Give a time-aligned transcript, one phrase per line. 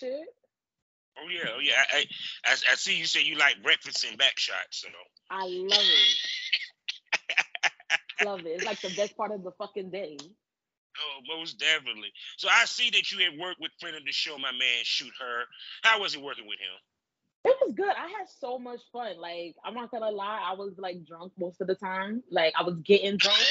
[0.00, 0.26] shit.
[1.18, 1.82] Oh yeah, oh yeah.
[1.92, 2.04] I,
[2.46, 4.88] I, I see you say you like breakfast and back shots, so
[5.30, 5.84] I love
[8.20, 8.24] it.
[8.24, 8.48] love it.
[8.48, 10.16] It's like the best part of the fucking day.
[10.20, 12.12] Oh, most definitely.
[12.36, 15.12] So I see that you had worked with friend of the show, my man, shoot
[15.20, 15.44] her.
[15.82, 16.78] How was it working with him?
[17.44, 17.88] It was good.
[17.88, 19.18] I had so much fun.
[19.18, 22.22] Like I'm not gonna lie, I was like drunk most of the time.
[22.30, 23.42] Like I was getting drunk,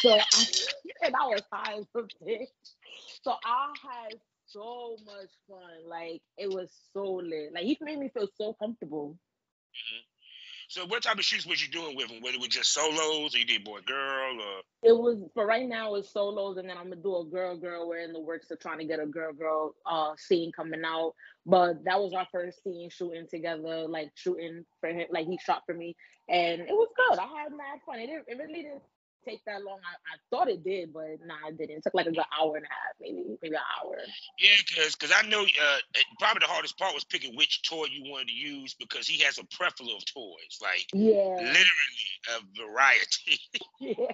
[0.00, 0.44] so I,
[1.02, 2.48] and I was high as a bitch.
[3.22, 4.14] So I had
[4.56, 5.88] so much fun.
[5.88, 7.52] Like it was so lit.
[7.54, 9.10] Like he made me feel so comfortable.
[9.10, 10.02] Mm-hmm.
[10.68, 12.20] So what type of shoots was you doing with him?
[12.22, 15.68] Whether it was just solos or you did boy girl or it was for right
[15.68, 17.88] now it's solos and then I'm gonna do a girl girl.
[17.88, 21.12] We're in the works of trying to get a girl girl uh scene coming out.
[21.44, 25.62] But that was our first scene shooting together, like shooting for him, like he shot
[25.66, 25.94] for me.
[26.28, 27.18] And it was good.
[27.20, 28.00] I had mad fun.
[28.00, 28.82] It, it really didn't
[29.26, 29.78] take that long.
[29.82, 31.78] I, I thought it did, but nah, it didn't.
[31.78, 33.96] It took like a good hour and a half, maybe maybe an hour.
[34.38, 35.78] Yeah, because because I know uh,
[36.18, 39.38] probably the hardest part was picking which toy you wanted to use because he has
[39.38, 41.66] a plethora of toys, like yeah, literally
[42.30, 43.40] a variety.
[43.80, 44.12] yeah.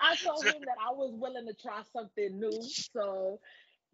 [0.00, 3.40] I told him that I was willing to try something new, so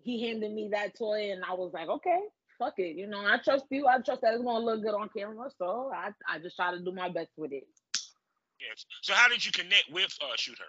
[0.03, 2.21] he handed me that toy, and I was like, okay,
[2.59, 2.97] fuck it.
[2.97, 3.87] You know, I trust you.
[3.87, 6.81] I trust that it's gonna look good on camera, so I I just try to
[6.81, 7.65] do my best with it.
[8.69, 8.85] Yes.
[9.03, 10.65] So how did you connect with uh, Shoot Her?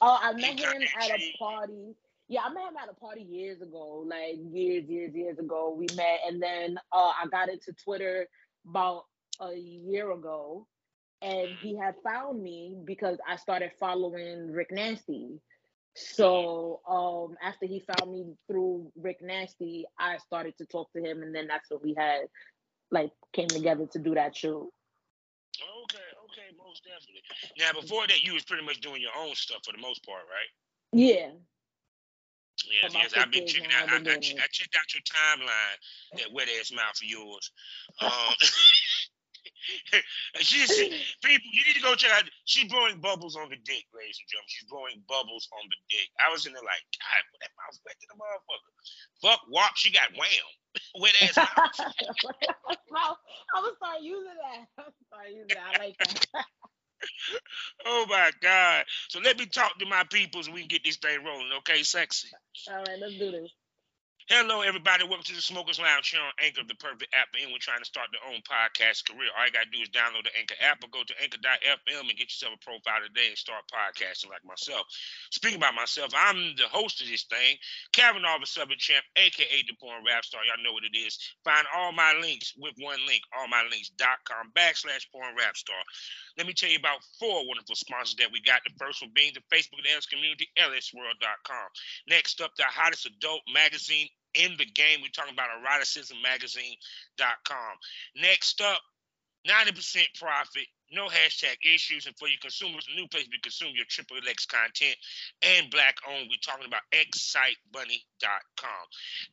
[0.00, 1.94] Oh, I met him at a party.
[2.28, 5.74] Yeah, I met him at a party years ago, like years, years, years ago.
[5.76, 8.26] We met, and then uh, I got into Twitter
[8.66, 9.04] about
[9.40, 10.66] a year ago,
[11.20, 15.40] and he had found me because I started following Rick Nasty.
[15.94, 21.22] So um, after he found me through Rick Nasty, I started to talk to him,
[21.22, 22.22] and then that's what we had
[22.90, 24.70] like came together to do that show.
[26.72, 27.20] Most definitely.
[27.60, 30.22] Now, before that, you was pretty much doing your own stuff for the most part,
[30.24, 30.48] right?
[30.92, 31.36] Yeah.
[32.64, 33.90] Yes, yes, I've been checking out.
[33.90, 35.76] I, I, I, checked out your timeline,
[36.16, 37.50] that wet ass mouth of yours.
[38.00, 38.08] Um,
[40.40, 40.90] she said,
[41.22, 42.24] people, you need to go check out.
[42.44, 44.50] She's blowing bubbles on the dick, ladies and gentlemen.
[44.50, 46.08] She's blowing bubbles on the dick.
[46.18, 48.72] I was in there like, God, that mouth wet to the motherfucker.
[49.22, 50.48] Fuck, whop, she got wham.
[51.00, 51.36] Wet ass
[52.90, 53.16] mouth.
[53.54, 54.64] I'm gonna start using that.
[54.78, 55.80] I'm gonna start using that.
[55.80, 56.44] I like that.
[57.86, 58.84] oh my God.
[59.08, 61.82] So let me talk to my people so we can get this thing rolling, okay,
[61.82, 62.28] sexy?
[62.70, 63.50] All right, let's do this.
[64.30, 65.02] Hello, everybody.
[65.02, 67.34] Welcome to the Smokers Lounge here on Anchor, of the perfect app.
[67.34, 69.26] And we're trying to start their own podcast career.
[69.34, 72.14] All you got to do is download the Anchor app or go to anchor.fm and
[72.14, 74.86] get yourself a profile today and start podcasting like myself.
[75.34, 77.58] Speaking about myself, I'm the host of this thing,
[77.90, 80.46] Kavanaugh, the Southern Champ, aka the Porn Rap Star.
[80.46, 81.18] Y'all know what it is.
[81.42, 85.82] Find all my links with one link, allmylinks.com backslash Porn Rap Star.
[86.38, 88.62] Let me tell you about four wonderful sponsors that we got.
[88.62, 91.66] The first one being the Facebook and community, lsworld.com.
[92.06, 95.00] Next up, the hottest adult magazine in the game.
[95.02, 97.78] We're talking about eroticismmagazine.com.
[98.16, 98.80] Next up,
[99.48, 103.86] 90% profit, no hashtag issues, and for your consumers, a new place to consume your
[103.88, 104.94] triple X content
[105.42, 106.28] and black owned.
[106.30, 108.86] We're talking about excitebunny.com.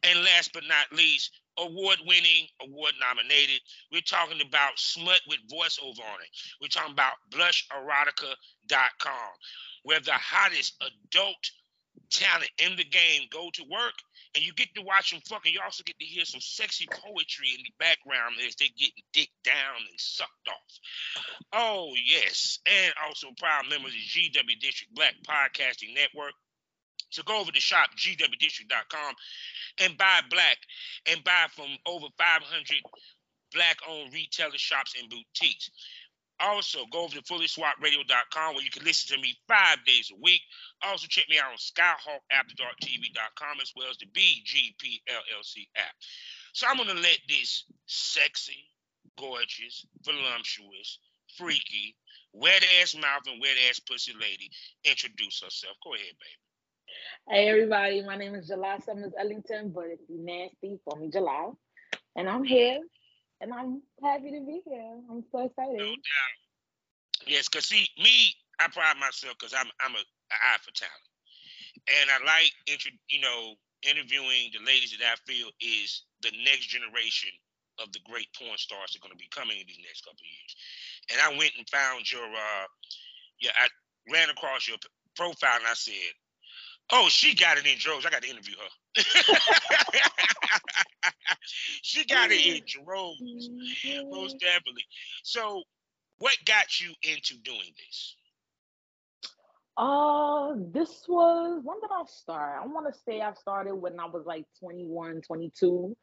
[0.04, 3.62] And last but not least, award winning, award nominated.
[3.92, 6.30] We're talking about smut with voiceover on it.
[6.62, 9.32] We're talking about blusherotica.com,
[9.84, 11.52] where the hottest adult
[12.12, 13.94] talent in the game go to work
[14.36, 15.54] and you get to watch them fucking.
[15.54, 19.30] You also get to hear some sexy poetry in the background as they getting dick
[19.44, 20.80] down and sucked off.
[21.54, 26.34] Oh yes, and also proud members of GW District Black Podcasting Network.
[27.10, 29.16] So go over to shop gwdistrict.com
[29.80, 30.58] and buy black
[31.08, 32.66] and buy from over 500
[33.52, 35.72] black-owned retailer shops and boutiques.
[36.40, 40.42] Also, go over to fullyswapradio.com where you can listen to me five days a week.
[40.82, 45.94] Also, check me out on skyhawkafterdarktv.com as well as the BGPLLC app.
[46.54, 48.66] So I'm going to let this sexy,
[49.18, 51.00] gorgeous, voluptuous,
[51.38, 51.96] freaky,
[52.34, 54.50] wet ass mouth and wet ass pussy lady
[54.84, 55.76] introduce herself.
[55.84, 56.40] Go ahead, baby.
[57.28, 58.04] Hey, everybody.
[58.04, 61.50] My name is July Summers Ellington, but you nasty, call me July.
[62.16, 62.80] And I'm here
[63.42, 65.00] and I'm happy to be here.
[65.10, 65.78] I'm so excited.
[65.78, 66.38] No doubt.
[67.28, 71.10] Yes, cause see me, I pride myself because I'm I'm a, eye for talent,
[71.88, 72.54] and I like
[73.10, 77.32] you know interviewing the ladies that I feel is the next generation
[77.80, 80.20] of the great porn stars that are going to be coming in these next couple
[80.20, 80.54] of years.
[81.12, 82.68] And I went and found your uh
[83.40, 83.68] yeah I
[84.12, 84.78] ran across your
[85.16, 86.12] profile and I said,
[86.92, 88.06] oh she got it in droves.
[88.06, 89.04] I got to interview her.
[91.82, 93.50] she got it in droves,
[94.10, 94.86] most definitely.
[95.24, 95.64] So,
[96.18, 98.16] what got you into doing this?
[99.80, 102.60] Uh, this was when did I start?
[102.62, 105.96] I want to say I started when I was like 21, 22.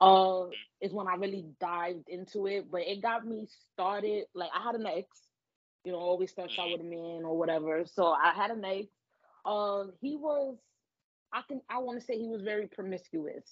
[0.00, 0.46] Uh,
[0.82, 4.24] is when I really dived into it, but it got me started.
[4.34, 5.06] Like I had an ex,
[5.84, 7.84] you know, always starts out with a man or whatever.
[7.86, 8.88] So I had an ex.
[9.44, 10.56] Uh, he was,
[11.32, 13.44] I can, I want to say he was very promiscuous.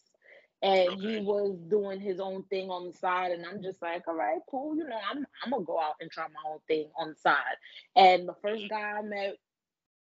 [0.62, 1.00] And okay.
[1.00, 4.38] he was doing his own thing on the side and i'm just like all right
[4.48, 7.16] cool you know i'm i'm gonna go out and try my own thing on the
[7.16, 7.56] side.
[7.96, 9.34] And the first guy i met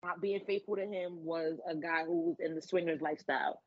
[0.04, 3.60] not being faithful to him was a guy who was in the swingers lifestyle.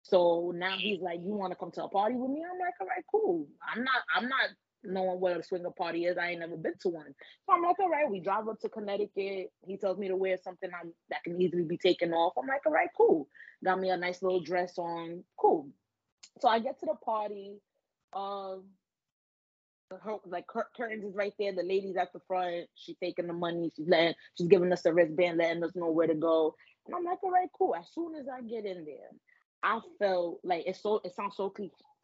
[0.00, 2.42] So now he's like you want to come to a party with me?
[2.42, 3.46] I'm like all right cool.
[3.70, 4.48] I'm not i'm not
[4.84, 7.14] knowing what a swinger party is i ain't never been to one
[7.46, 10.36] so i'm like all right we drive up to connecticut he tells me to wear
[10.42, 13.28] something I'm, that can easily be taken off i'm like all right cool
[13.64, 15.68] got me a nice little dress on cool
[16.40, 17.58] so I get to the party.
[18.12, 18.64] Um,
[20.02, 21.52] her, like cur- curtains is right there.
[21.52, 22.66] The ladies at the front.
[22.74, 23.70] She's taking the money.
[23.76, 24.14] She's letting.
[24.36, 26.54] She's giving us the wristband, letting us know where to go.
[26.86, 27.74] And I'm like, all right, cool.
[27.74, 29.10] As soon as I get in there,
[29.62, 31.00] I felt like it's so.
[31.04, 31.52] It sounds so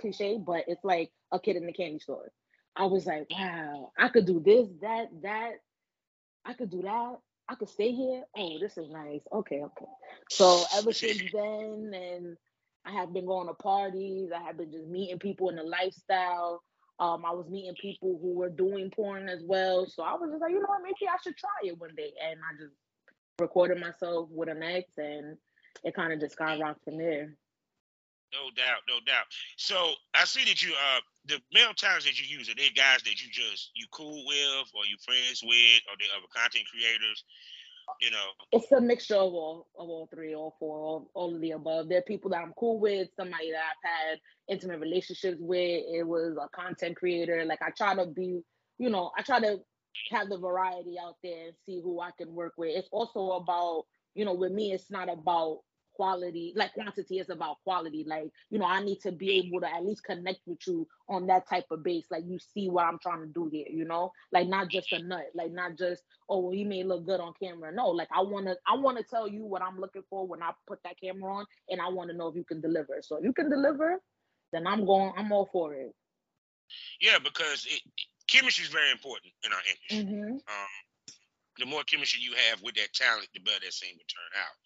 [0.00, 2.30] cliche, but it's like a kid in the candy store.
[2.76, 5.52] I was like, wow, I could do this, that, that.
[6.44, 7.16] I could do that.
[7.48, 8.24] I could stay here.
[8.36, 9.22] Oh, this is nice.
[9.32, 9.90] Okay, okay.
[10.30, 12.36] So ever since then, and
[12.86, 14.30] I have been going to parties.
[14.34, 16.62] I have been just meeting people in the lifestyle.
[16.98, 19.86] Um, I was meeting people who were doing porn as well.
[19.86, 22.12] So I was just like, you know what, maybe I should try it one day.
[22.22, 22.74] And I just
[23.38, 25.36] recorded myself with an ex and
[25.82, 27.34] it kind of just skyrocketed from there.
[28.32, 29.26] No doubt, no doubt.
[29.56, 33.02] So I see that you uh the male talents that you use are they guys
[33.02, 37.24] that you just you cool with or you friends with or they other content creators?
[38.00, 38.28] You know?
[38.52, 41.88] It's a mixture of all of all three all four all, all of the above.
[41.88, 45.84] There are people that i'm cool with somebody that i've had intimate relationships with.
[45.92, 47.44] It was a content creator.
[47.44, 48.42] Like i try to be
[48.78, 49.58] you know i try to
[50.12, 52.76] have the variety out there and see who i can work with.
[52.76, 55.62] It's also about you know with me it's not about
[56.00, 58.06] quality, like quantity is about quality.
[58.08, 61.26] Like, you know, I need to be able to at least connect with you on
[61.26, 62.06] that type of base.
[62.10, 64.10] Like you see what I'm trying to do here, you know?
[64.32, 67.34] Like not just a nut, like not just, oh well, you may look good on
[67.38, 67.70] camera.
[67.70, 70.78] No, like I wanna I wanna tell you what I'm looking for when I put
[70.84, 73.00] that camera on and I wanna know if you can deliver.
[73.02, 74.00] So if you can deliver,
[74.54, 75.94] then I'm going, I'm all for it.
[76.98, 77.82] Yeah, because it,
[78.26, 80.16] chemistry is very important in our industry.
[80.16, 80.32] Mm-hmm.
[80.32, 80.80] Um,
[81.60, 84.56] the more chemistry you have with that talent, the better that scene will turn out.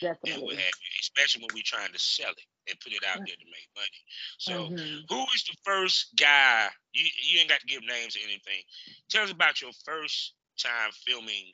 [0.00, 0.56] Definitely.
[0.56, 3.68] Have, especially when we're trying to sell it and put it out there to make
[3.74, 4.00] money.
[4.38, 5.08] So, mm-hmm.
[5.08, 6.68] who is the first guy?
[6.92, 8.62] You you ain't got to give names or anything.
[9.10, 11.50] Tell us about your first time filming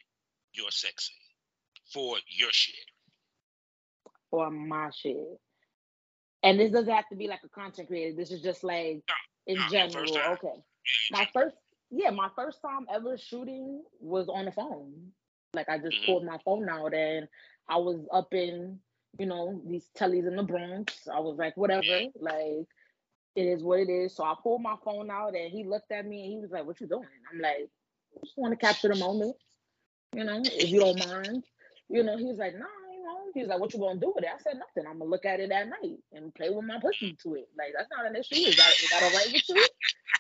[0.55, 1.29] your sex scene
[1.93, 2.75] for your shit.
[4.31, 5.17] For my shit.
[6.43, 8.17] And this doesn't have to be like a content creator.
[8.17, 10.19] This is just like no, in no, general.
[10.33, 10.63] Okay.
[11.11, 11.57] My first
[11.91, 14.93] yeah, my first time ever shooting was on the phone.
[15.55, 16.07] Like I just mm-hmm.
[16.07, 17.27] pulled my phone out and
[17.69, 18.79] I was up in,
[19.19, 21.09] you know, these tellies in the Bronx.
[21.13, 22.67] I was like, whatever, like
[23.35, 24.15] it is what it is.
[24.15, 26.67] So I pulled my phone out and he looked at me and he was like,
[26.67, 27.09] What you doing?
[27.33, 27.71] I'm like,
[28.17, 29.37] I just want to capture the moment,
[30.15, 31.45] you know, if you don't mind.
[31.91, 34.13] You know, he was like, nah, you know, he was like, What you gonna do
[34.15, 34.31] with it?
[34.35, 34.87] I said nothing.
[34.91, 37.49] I'm gonna look at it at night and play with my pussy to it.
[37.57, 38.35] Like that's not an issue.
[38.35, 39.67] Is that is that all right with you?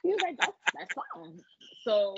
[0.02, 1.40] He was like, oh, that's fine.
[1.88, 2.16] So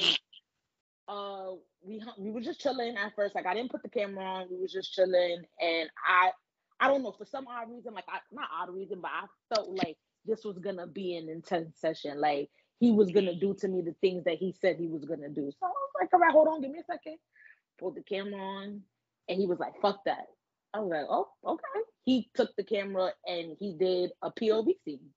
[1.06, 1.52] uh
[1.82, 3.36] we we were just chilling at first.
[3.36, 4.48] Like I didn't put the camera on.
[4.50, 6.30] We was just chilling, and I
[6.80, 9.70] I don't know for some odd reason, like I not odd reason, but I felt
[9.70, 9.96] like
[10.26, 12.20] this was gonna be an intense session.
[12.20, 12.50] Like
[12.80, 15.52] he was gonna do to me the things that he said he was gonna do.
[15.60, 17.18] So I was like, all right, hold on, give me a second.
[17.78, 18.80] Pulled the camera on,
[19.28, 20.26] and he was like, fuck that.
[20.74, 21.62] I was like, oh, okay.
[22.04, 25.10] He took the camera and he did a POV scene.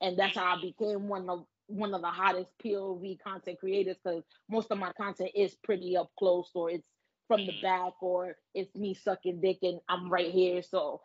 [0.00, 4.22] And that's how I became one of one of the hottest POV content creators because
[4.48, 6.86] most of my content is pretty up close or it's
[7.28, 7.62] from the mm-hmm.
[7.62, 10.62] back or it's me sucking dick and I'm right here.
[10.62, 11.00] So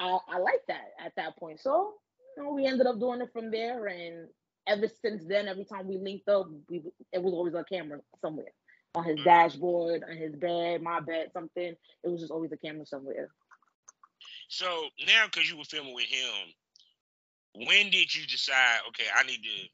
[0.00, 1.60] I, I like that at that point.
[1.60, 1.94] So
[2.36, 4.28] you know, we ended up doing it from there and
[4.66, 6.82] ever since then, every time we linked up, we,
[7.12, 8.52] it was always a camera somewhere
[8.94, 9.24] on his mm-hmm.
[9.24, 11.74] dashboard, on his bed, my bed, something.
[12.04, 13.28] It was just always a camera somewhere.
[14.48, 14.66] So
[15.06, 18.78] now, because you were filming with him, when did you decide?
[18.88, 19.68] Okay, I need to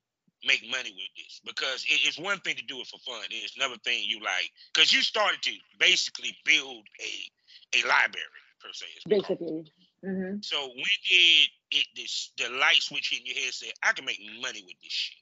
[0.45, 3.25] make money with this because it, it's one thing to do it for fun.
[3.31, 8.73] It's another thing you like because you started to basically build a a library per
[8.73, 8.87] se.
[9.09, 9.65] Basically.
[10.05, 10.39] Mm-hmm.
[10.43, 13.55] So when did it this the light switch in your head?
[13.55, 15.19] Said I can make money with this shit.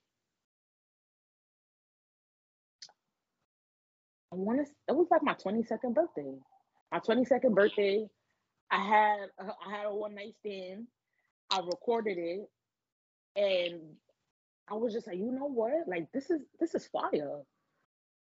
[4.32, 4.72] I want to.
[4.88, 6.34] It was like my twenty second birthday.
[6.92, 8.06] My twenty second birthday.
[8.70, 10.86] I had I had a one night stand.
[11.50, 12.48] I recorded it,
[13.34, 13.80] and
[14.70, 15.88] I was just like, you know what?
[15.88, 17.10] Like this is this is fire.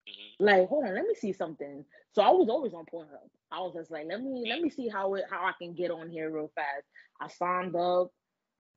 [0.08, 0.44] Mm-hmm.
[0.44, 1.84] Like, hold on, let me see something.
[2.12, 3.28] So I was always on Pornhub.
[3.50, 5.90] I was just like, let me let me see how it how I can get
[5.90, 6.84] on here real fast.
[7.20, 8.10] I signed up.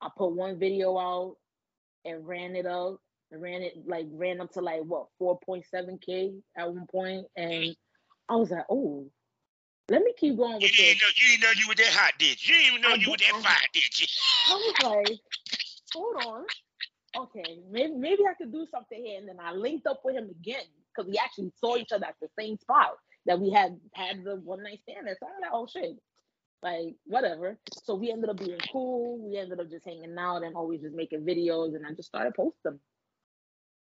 [0.02, 1.36] I put one video out
[2.06, 3.00] and ran it up.
[3.32, 7.76] ran it like ran up to like what 4.7k at one point, and
[8.30, 9.06] I was like, oh,
[9.90, 11.02] let me keep going with you didn't this.
[11.02, 12.56] Know, you didn't know you were that hot, did you?
[12.56, 14.08] You didn't even know I you were that fine, did you?
[14.48, 15.20] I was like,
[15.94, 16.46] hold on.
[17.20, 19.20] Okay, maybe maybe I could do something here.
[19.20, 20.64] And then I linked up with him again
[20.96, 24.38] because we actually saw each other at the same spot that we had had the
[24.38, 25.18] one night stand at.
[25.20, 25.98] So I'm like, oh shit.
[26.62, 27.58] Like whatever.
[27.84, 29.18] So we ended up being cool.
[29.20, 32.34] We ended up just hanging out and always just making videos and I just started
[32.36, 32.80] posting them.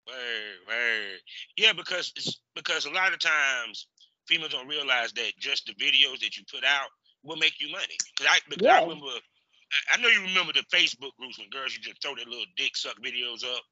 [0.09, 1.19] Word, word.
[1.57, 3.87] Yeah, because it's because a lot of times
[4.27, 6.89] females don't realize that just the videos that you put out
[7.23, 7.97] will make you money.
[8.19, 8.79] Cause I, because yeah.
[8.79, 9.07] I remember,
[9.93, 12.77] I know you remember the Facebook groups when girls you just throw their little dick
[12.77, 13.63] suck videos up.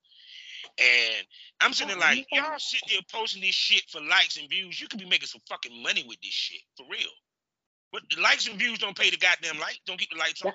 [0.79, 1.27] And
[1.61, 4.81] I'm sitting there oh, like, y'all sitting there posting this shit for likes and views.
[4.81, 7.11] You could be making some fucking money with this shit, for real.
[7.93, 9.79] But the likes and views don't pay the goddamn light.
[9.87, 10.53] Don't keep the lights on.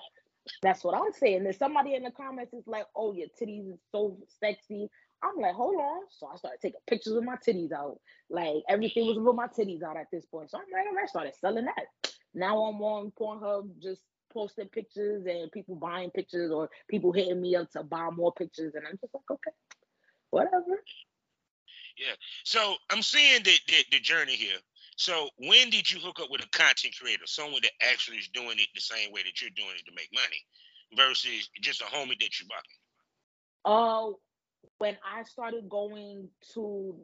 [0.62, 1.44] That's what I'm saying.
[1.44, 4.90] There's somebody in the comments is like, oh, your titties is so sexy.
[5.24, 6.02] I'm like, hold on.
[6.12, 7.98] So I started taking pictures of my titties out.
[8.30, 10.52] Like everything was about my titties out at this point.
[10.52, 12.12] So I'm like, I started selling that.
[12.34, 14.02] Now I'm on Pornhub just
[14.36, 18.74] posting pictures and people buying pictures or people hitting me up to buy more pictures.
[18.76, 19.52] And I'm just like, okay,
[20.30, 20.84] whatever.
[21.98, 22.16] Yeah.
[22.44, 24.58] So I'm seeing the, the, the journey here.
[24.98, 28.60] So when did you hook up with a content creator, someone that actually is doing
[28.60, 30.42] it the same way that you're doing it to make money,
[30.96, 32.80] versus just a homie that you're bucking?
[33.66, 34.20] Oh,
[34.78, 36.96] when I started going to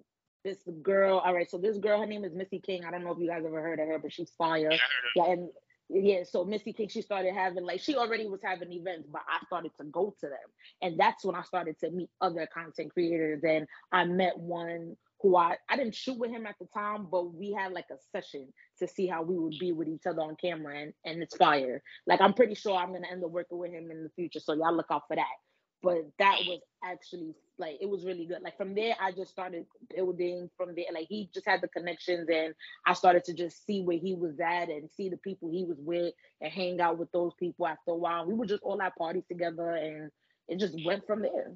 [0.44, 2.86] this girl, all right, so this girl, her name is Missy King.
[2.86, 4.72] I don't know if you guys ever heard of her, but she's fire.
[4.72, 4.78] Yeah,
[5.16, 5.50] yeah and
[5.94, 9.46] yeah, so Missy King, she started having like she already was having events, but I
[9.46, 10.38] started to go to them,
[10.82, 13.44] and that's when I started to meet other content creators.
[13.44, 17.34] And I met one who I I didn't shoot with him at the time, but
[17.34, 18.48] we had like a session
[18.80, 21.84] to see how we would be with each other on camera, and and it's fire.
[22.08, 24.54] Like I'm pretty sure I'm gonna end up working with him in the future, so
[24.54, 25.26] y'all look out for that
[25.84, 28.42] but that was actually like it was really good.
[28.42, 30.86] Like from there i just started building from there.
[30.94, 32.54] Like he just had the connections and
[32.86, 35.78] i started to just see where he was at and see the people he was
[35.80, 38.26] with and hang out with those people after a while.
[38.26, 40.12] We were just all have parties together and
[40.48, 41.54] it just went from there.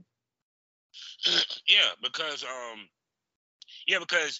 [1.67, 2.87] Yeah because um
[3.87, 4.39] yeah because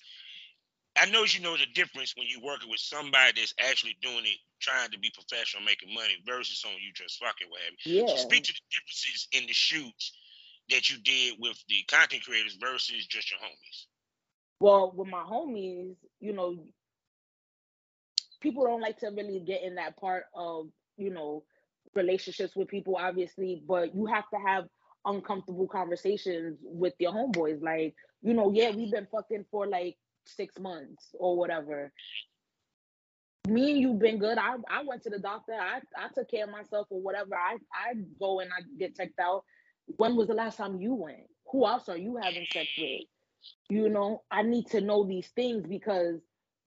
[0.98, 4.38] I know you know the difference when you're working with somebody that's actually doing it,
[4.62, 7.62] trying to be professional, making money, versus someone you just fucking with.
[7.86, 8.08] Yeah.
[8.08, 10.14] So speak to the differences in the shoots
[10.70, 13.86] that you did with the content creators versus just your homies.
[14.60, 16.58] Well, with my homies, you know,
[18.40, 21.44] people don't like to really get in that part of, you know,
[21.94, 24.66] relationships with people, obviously, but you have to have
[25.06, 27.62] uncomfortable conversations with your homeboys.
[27.62, 31.92] Like, you know, yeah, we've been fucking for like six months or whatever.
[33.48, 34.38] Me and you've been good.
[34.38, 35.54] I I went to the doctor.
[35.54, 37.36] I, I took care of myself or whatever.
[37.36, 39.44] I, I go and I get checked out.
[39.98, 41.28] When was the last time you went?
[41.52, 43.02] Who else are you having sex with?
[43.70, 46.20] You know, I need to know these things because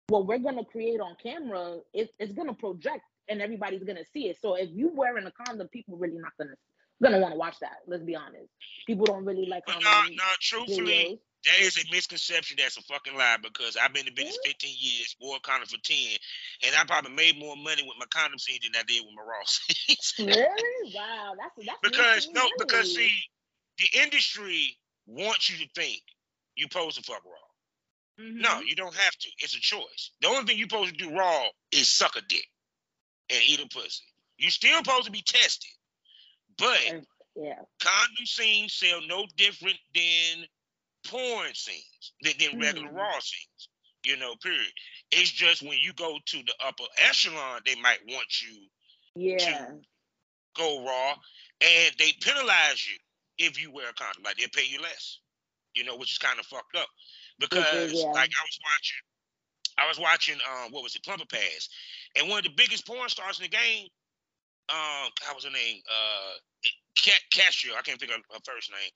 [0.09, 4.39] what we're gonna create on camera, it, it's gonna project and everybody's gonna see it.
[4.43, 6.55] So if you wearing a condom, people really not gonna
[7.03, 7.79] gonna want to watch that.
[7.87, 8.49] Let's be honest.
[8.87, 9.65] People don't really like.
[9.67, 11.19] But no, no, truthfully, videos.
[11.49, 12.59] That is a misconception.
[12.61, 15.67] That's a fucking lie because I've been in the business 15 years, wore a condom
[15.67, 15.97] for 10,
[16.67, 19.23] and I probably made more money with my condom scene than I did with my
[19.23, 20.15] raw scenes.
[20.19, 20.95] really?
[20.95, 23.13] Wow, that's that's because no, because see,
[23.79, 24.77] the industry
[25.07, 26.03] wants you to think
[26.55, 28.25] you supposed to fuck raw.
[28.25, 28.41] Mm-hmm.
[28.41, 29.29] No, you don't have to.
[29.39, 30.11] It's a choice.
[30.21, 32.47] The only thing you're supposed to do raw is suck a dick
[33.31, 34.05] and eat a pussy.
[34.37, 35.71] You still supposed to be tested,
[36.59, 36.79] but
[37.35, 40.45] yeah, condom scenes sell no different than
[41.11, 42.95] porn scenes than, than regular mm.
[42.95, 43.69] raw scenes.
[44.05, 44.73] You know, period.
[45.11, 48.69] It's just when you go to the upper echelon, they might want you
[49.17, 49.39] yeah.
[49.39, 49.81] to
[50.57, 51.15] go raw,
[51.61, 52.97] and they penalize you
[53.39, 54.23] if you wear a condom.
[54.25, 55.19] Like they pay you less.
[55.75, 56.89] You know, which is kind of fucked up
[57.39, 58.11] because, yeah.
[58.11, 59.03] like, I was watching,
[59.79, 61.69] I was watching, um, what was it, Plumper Pass,
[62.17, 63.87] and one of the biggest porn stars in the game,
[64.71, 65.81] um, how was her name?
[65.87, 66.35] Uh,
[66.97, 67.75] Cat Castro.
[67.79, 68.91] I can't think of her first name.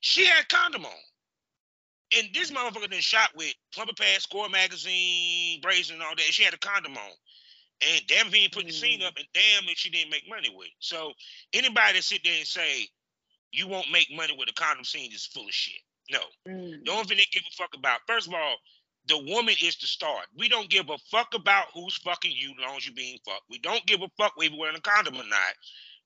[0.00, 0.92] She had condom on
[2.16, 6.22] and this motherfucker then shot with Plumper Pass, Score Magazine, Brazen, and all that.
[6.22, 7.12] She had a condom on.
[7.82, 8.68] And damn if he didn't put mm.
[8.68, 10.72] the scene up, and damn if she didn't make money with it.
[10.78, 11.12] So
[11.52, 12.88] anybody that sit there and say
[13.52, 15.80] you won't make money with a condom scene is full of shit.
[16.10, 16.20] No.
[16.48, 16.84] Mm.
[16.84, 18.56] The only thing they give a fuck about, first of all,
[19.08, 20.26] the woman is the start.
[20.36, 23.44] We don't give a fuck about who's fucking you as long as you're being fucked.
[23.48, 25.54] We don't give a fuck whether you're wearing a condom or not.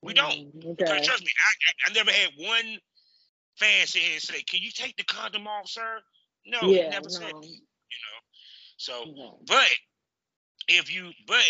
[0.02, 0.32] We don't.
[0.32, 0.84] Mm, okay.
[0.84, 2.78] Because trust me, I, I, I never had one
[3.60, 6.00] fans sit here and say, "Can you take the condom off, sir?"
[6.46, 7.10] No, yeah, never no.
[7.10, 7.34] said.
[8.76, 9.44] So, mm-hmm.
[9.46, 9.68] but
[10.68, 11.44] if you, but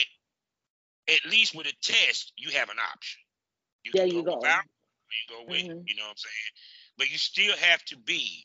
[1.08, 3.20] at least with a test, you have an option.
[3.84, 4.36] You there you go.
[4.36, 5.86] Without, you go with, mm-hmm.
[5.86, 6.52] you know what I'm saying?
[6.98, 8.44] But you still have to be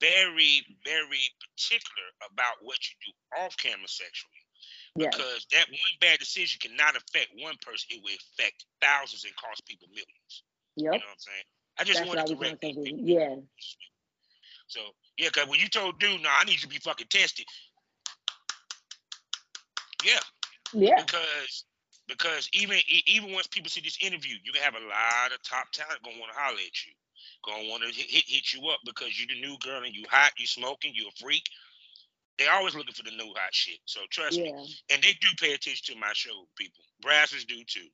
[0.00, 4.44] very, very particular about what you do off camera sexually.
[4.96, 5.64] Because yes.
[5.64, 9.88] that one bad decision cannot affect one person, it will affect thousands and cost people
[9.88, 10.44] millions.
[10.76, 10.92] Yep.
[10.92, 11.48] You know what I'm saying?
[11.80, 13.36] I just That's wanted to correct Yeah.
[14.66, 14.80] So
[15.16, 17.46] yeah, cause when you told dude, no, I need to be fucking tested.
[20.04, 20.20] Yeah.
[20.74, 21.02] Yeah.
[21.02, 21.64] Because
[22.06, 25.72] because even even once people see this interview, you can have a lot of top
[25.72, 26.92] talent gonna want to holler at you,
[27.46, 30.32] gonna want to hit, hit you up because you're the new girl and you hot,
[30.36, 31.44] you smoking, you a freak.
[32.38, 33.78] They always looking for the new hot shit.
[33.86, 34.52] So trust yeah.
[34.52, 36.84] me, and they do pay attention to my show, people.
[37.02, 37.88] Brazzers do too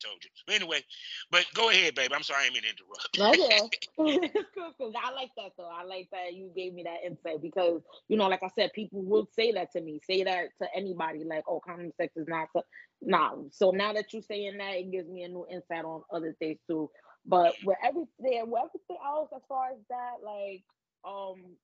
[0.00, 0.30] told you.
[0.46, 0.84] But anyway,
[1.30, 2.14] but go ahead, baby.
[2.14, 3.38] I'm sorry I didn't interrupt.
[3.40, 3.68] Okay.
[3.98, 4.92] it's cool, cool.
[5.02, 5.70] I like that though.
[5.70, 9.02] I like that you gave me that insight because you know, like I said, people
[9.02, 12.48] will say that to me, say that to anybody, like, oh, condom sex is not
[12.52, 12.62] so
[13.02, 13.32] nah.
[13.52, 16.58] So now that you're saying that, it gives me a new insight on other things
[16.66, 16.90] too.
[17.26, 20.62] But with everything, with everything else, as far as that, like,
[21.04, 21.56] um,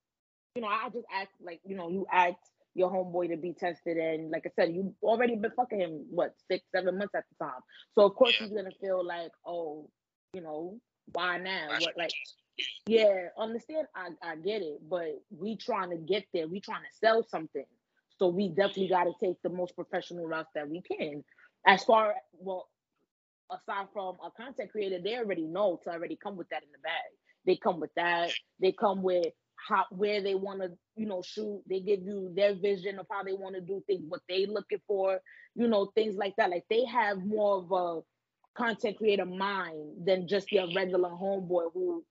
[0.55, 3.97] you know, I just act like, you know, you act your homeboy to be tested.
[3.97, 7.45] And like I said, you already been fucking him what six, seven months at the
[7.45, 7.59] time.
[7.95, 8.45] So of course yeah.
[8.45, 9.89] he's gonna feel like, oh,
[10.33, 10.77] you know,
[11.11, 11.69] why now?
[11.79, 12.11] What like
[12.85, 16.47] yeah, understand I, I get it, but we trying to get there.
[16.47, 17.65] We trying to sell something.
[18.19, 21.23] So we definitely gotta take the most professional route that we can.
[21.65, 22.69] As far well,
[23.51, 26.79] aside from a content creator, they already know to already come with that in the
[26.79, 26.93] bag.
[27.45, 28.31] They come with that.
[28.59, 29.33] They come with
[29.67, 31.61] how where they want to you know shoot.
[31.69, 34.81] They give you their vision of how they want to do things what they looking
[34.87, 35.19] for
[35.55, 36.49] you know things like that.
[36.49, 38.01] Like they have more of a
[38.57, 42.03] content creator mind than just your regular homeboy who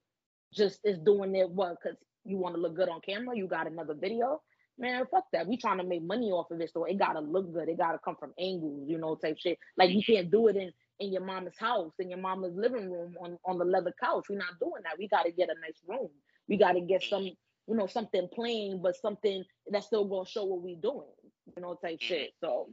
[0.55, 3.67] just is doing it what because you want to look good on camera you got
[3.67, 4.41] another video?
[4.79, 5.47] Man fuck that.
[5.47, 7.69] We trying to make money off of this so it gotta look good.
[7.69, 9.59] It gotta come from angles you know type shit.
[9.79, 13.15] Like you can't do it in in your mama's house in your mama's living room
[13.23, 14.27] on on the leather couch.
[14.31, 14.99] We're not doing that.
[14.99, 16.11] We gotta get a nice room
[16.49, 20.45] we got to get some, you know, something plain, but something that's still gonna show
[20.45, 21.09] what we're doing,
[21.57, 22.07] you know, type mm-hmm.
[22.07, 22.31] shit.
[22.41, 22.69] So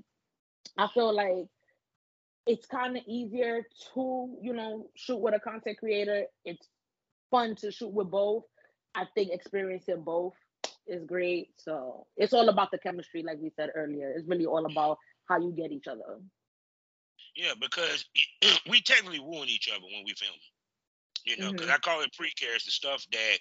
[0.77, 1.47] I feel like
[2.45, 6.25] it's kind of easier to, you know, shoot with a content creator.
[6.45, 6.67] It's
[7.31, 8.43] fun to shoot with both.
[8.95, 10.33] I think experiencing both
[10.87, 11.49] is great.
[11.57, 14.11] So it's all about the chemistry, like we said earlier.
[14.11, 16.19] It's really all about how you get each other.
[17.35, 18.05] Yeah, because
[18.69, 20.37] we technically ruin each other when we film
[21.25, 21.75] you know, because mm-hmm.
[21.75, 22.55] I call it pre-care.
[22.55, 23.37] It's the stuff that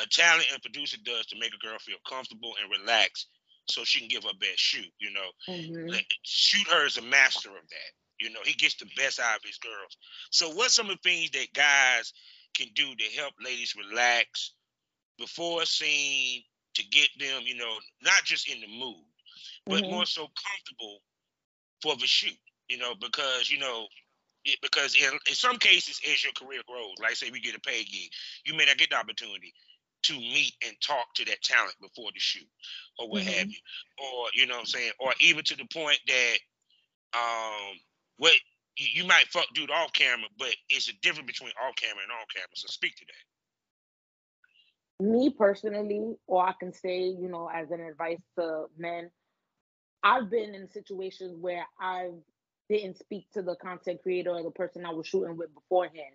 [0.00, 3.28] a talent and producer does to make a girl feel comfortable and relaxed
[3.70, 5.30] so she can give her best shoot, you know.
[5.48, 5.94] Mm-hmm.
[6.24, 7.92] Shoot her is a master of that.
[8.20, 9.96] You know, he gets the best out of his girls.
[10.30, 12.12] So what's some of the things that guys
[12.54, 14.52] can do to help ladies relax
[15.18, 16.42] before a scene
[16.74, 19.04] to get them, you know, not just in the mood,
[19.66, 19.92] but mm-hmm.
[19.92, 20.98] more so comfortable
[21.82, 23.86] for the shoot, you know, because, you know,
[24.44, 27.60] it, because in, in some cases, as your career grows, like say we get a
[27.60, 28.10] pay gig,
[28.44, 29.52] you may not get the opportunity
[30.04, 32.48] to meet and talk to that talent before the shoot
[32.98, 33.38] or what mm-hmm.
[33.38, 33.58] have you.
[33.98, 34.92] Or, you know what I'm saying?
[34.98, 36.36] Or even to the point that
[37.14, 37.78] um
[38.16, 38.32] what
[38.76, 42.12] you, you might fuck dude off camera, but it's a difference between off camera and
[42.12, 42.48] on camera.
[42.54, 43.04] So speak to
[45.00, 45.06] that.
[45.06, 49.10] Me personally, or I can say, you know, as an advice to men,
[50.02, 52.14] I've been in situations where I've
[52.68, 56.14] didn't speak to the content creator or the person I was shooting with beforehand.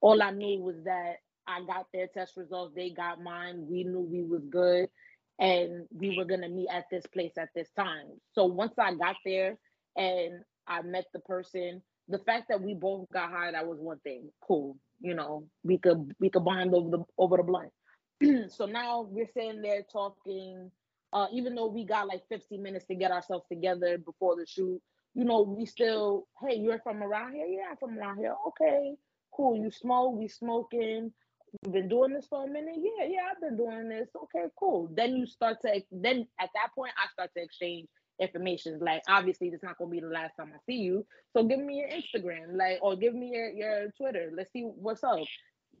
[0.00, 3.66] All I knew was that I got their test results, they got mine.
[3.68, 4.88] We knew we was good
[5.38, 8.06] and we were gonna meet at this place at this time.
[8.32, 9.56] So once I got there
[9.96, 13.98] and I met the person, the fact that we both got high, that was one
[14.00, 14.30] thing.
[14.46, 14.76] Cool.
[15.00, 17.72] You know, we could we could bond over the over the blunt.
[18.50, 20.70] so now we're sitting there talking.
[21.12, 24.82] Uh, even though we got like 15 minutes to get ourselves together before the shoot,
[25.16, 27.46] you know, we still, hey, you're from around here?
[27.46, 28.34] Yeah, I'm from around here.
[28.48, 28.94] Okay,
[29.34, 29.56] cool.
[29.56, 31.10] You smoke, we smoking.
[31.64, 32.74] You've been doing this for a minute?
[32.76, 34.10] Yeah, yeah, I've been doing this.
[34.14, 34.90] Okay, cool.
[34.94, 37.88] Then you start to, then at that point, I start to exchange
[38.20, 38.78] information.
[38.78, 41.06] Like, obviously, this not gonna be the last time I see you.
[41.34, 44.30] So give me your Instagram, like, or give me your, your Twitter.
[44.36, 45.20] Let's see what's up.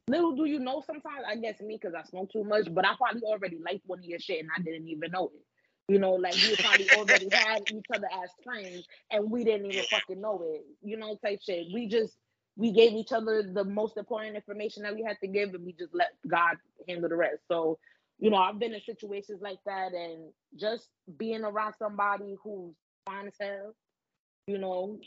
[0.08, 2.94] Little do you know, sometimes I guess me because I smoke too much, but I
[2.96, 5.42] probably already liked one of your shit and I didn't even know it.
[5.88, 9.84] You know, like we probably already had each other as friends and we didn't even
[9.84, 10.64] fucking know it.
[10.82, 11.66] You know, type shit.
[11.72, 12.16] We just
[12.56, 15.72] we gave each other the most important information that we had to give and we
[15.72, 16.56] just let God
[16.88, 17.42] handle the rest.
[17.48, 17.78] So,
[18.18, 23.26] you know, I've been in situations like that and just being around somebody who's fine
[23.28, 23.74] as hell,
[24.46, 24.98] you know,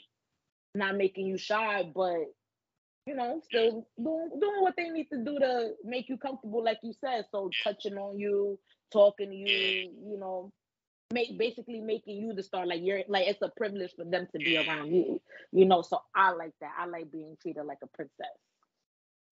[0.76, 2.32] not making you shy, but
[3.08, 6.78] you know, still doing doing what they need to do to make you comfortable, like
[6.84, 7.26] you said.
[7.32, 8.60] So touching on you,
[8.94, 10.52] talking to you, you know,
[11.14, 12.66] make basically making you the star.
[12.66, 15.22] Like you're like it's a privilege for them to be around you.
[15.52, 16.72] You know, so I like that.
[16.78, 18.28] I like being treated like a princess.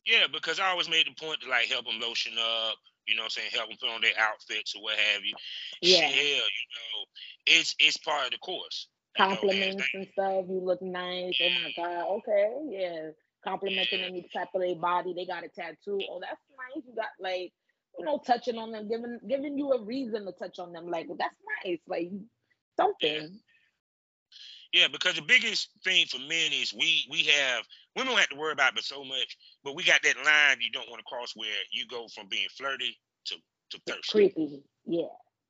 [0.06, 2.76] Yeah, because I always made the point to like help them lotion up,
[3.08, 5.36] you know what I'm saying, help them put on their outfits or what have you.
[5.82, 6.08] Yeah.
[6.08, 7.06] Hell, you know,
[7.46, 8.88] it's it's part of the course.
[9.18, 10.46] Compliments know, and, and stuff.
[10.48, 11.38] You look nice.
[11.40, 11.50] Yeah.
[11.50, 12.06] Oh my God.
[12.18, 12.50] Okay.
[12.70, 13.10] Yeah.
[13.44, 14.06] Complimenting yeah.
[14.06, 15.14] any type of their body.
[15.14, 16.00] They got a tattoo.
[16.10, 16.84] Oh, that's nice.
[16.88, 17.52] You got like,
[17.98, 20.88] you know, touching on them, giving giving you a reason to touch on them.
[20.88, 21.80] Like, that's nice.
[21.88, 22.12] Like
[22.78, 23.40] something.
[24.74, 27.64] Yeah, because the biggest thing for men is we we have
[27.96, 30.72] women don't have to worry about it so much, but we got that line you
[30.72, 33.36] don't want to cross where you go from being flirty to
[33.72, 34.12] to thirsty.
[34.12, 35.04] Creepy, yeah.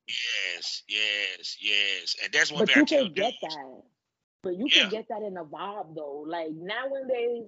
[0.08, 3.82] Yes, yes, yes, and that's one but you can get that.
[4.44, 4.82] But you yeah.
[4.82, 6.24] can get that in the vibe though.
[6.28, 7.48] Like nowadays,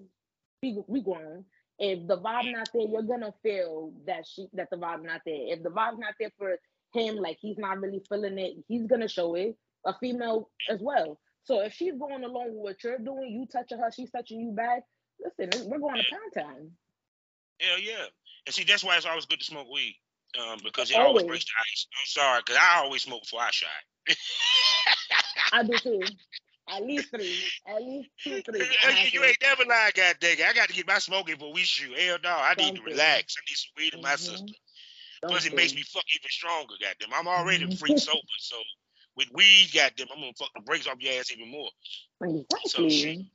[0.61, 1.45] we we grown.
[1.79, 5.53] If the vibe not there, you're gonna feel that she that the vibe not there.
[5.53, 6.57] If the vibe not there for
[6.93, 9.55] him, like he's not really feeling it, he's gonna show it.
[9.85, 11.17] A female as well.
[11.45, 14.51] So if she's going along with what you're doing, you touching her, she's touching you
[14.51, 14.83] back.
[15.19, 16.71] Listen, we're going to pound time.
[17.59, 18.05] Hell yeah.
[18.45, 19.95] And see, that's why it's always good to smoke weed.
[20.39, 21.87] Um, because it always, always breaks the ice.
[21.91, 23.69] I'm sorry, because I always smoke before I shot.
[25.53, 26.01] I do too.
[26.71, 27.43] At least three.
[27.67, 28.67] At least two, three.
[29.11, 30.45] You ain't never lied, god dang it.
[30.45, 31.97] I got to get my smoking before we shoot.
[31.97, 32.85] Hell no, I need Something.
[32.85, 33.35] to relax.
[33.37, 34.17] I need some weed in my mm-hmm.
[34.17, 34.47] system.
[35.27, 37.13] Plus, it makes me fuck even stronger, goddamn.
[37.13, 37.75] I'm already mm-hmm.
[37.75, 38.55] free sober, so
[39.17, 41.69] with weed, goddamn, I'm gonna fuck the brakes off your ass even more.
[42.21, 43.29] Exactly.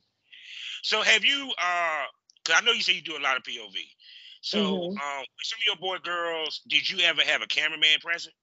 [0.81, 1.51] So, so have you?
[1.61, 2.05] uh
[2.45, 3.75] Cause I know you say you do a lot of POV.
[4.41, 4.97] So, mm-hmm.
[4.97, 8.35] um, some of your boy girls, did you ever have a cameraman present?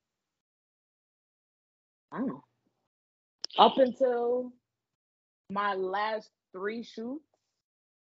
[2.12, 2.42] Oh.
[3.56, 4.52] Up until
[5.52, 7.24] my last three shoots,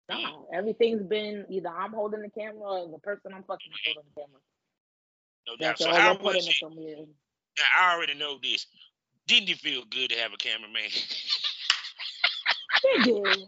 [0.09, 0.47] no.
[0.53, 4.41] Everything's been either I'm holding the camera or the person I'm fucking holding the camera.
[5.47, 5.77] No doubt.
[5.77, 7.07] So how it?
[7.77, 8.65] I already know this
[9.27, 10.81] didn't it feel good to have a cameraman?
[12.83, 13.47] it did.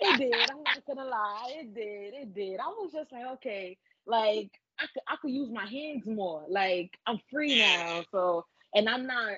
[0.00, 0.50] It did.
[0.50, 1.52] I'm not gonna lie.
[1.60, 2.14] It did.
[2.14, 2.58] It did.
[2.58, 6.44] I was just like, okay, like I could I could use my hands more.
[6.48, 8.02] Like I'm free now.
[8.10, 9.34] So and I'm not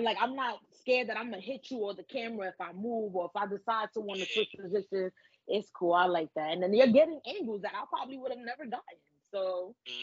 [0.00, 3.14] like I'm not scared that I'm gonna hit you or the camera if I move
[3.14, 5.12] or if I decide to want to switch positions.
[5.48, 5.94] It's cool.
[5.94, 6.52] I like that.
[6.52, 8.98] And then you're getting angles that I probably would have never gotten.
[9.32, 10.02] So mm-hmm.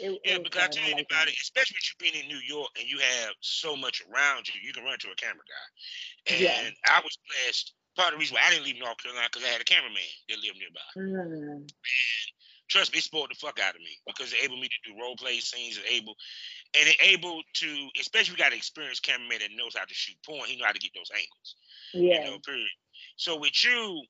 [0.00, 2.28] It, yeah, it because I tell you like about it, especially with you being in
[2.30, 5.42] New York and you have so much around you, you can run to a camera
[5.42, 6.34] guy.
[6.34, 6.70] And yeah.
[6.86, 7.74] I was blessed.
[7.96, 10.06] Part of the reason why I didn't leave North Carolina because I had a cameraman
[10.28, 10.88] that lived nearby.
[10.94, 11.18] Mm.
[11.18, 11.72] And
[12.68, 14.98] trust me, it spoiled the fuck out of me because they able me to do
[15.00, 16.14] role play scenes and able
[16.74, 20.16] and they're able to, especially we got an experienced cameraman that knows how to shoot
[20.24, 20.46] porn.
[20.46, 21.56] He know how to get those angles.
[21.94, 22.24] Yeah.
[22.24, 22.68] You know, period.
[23.16, 24.02] So with you,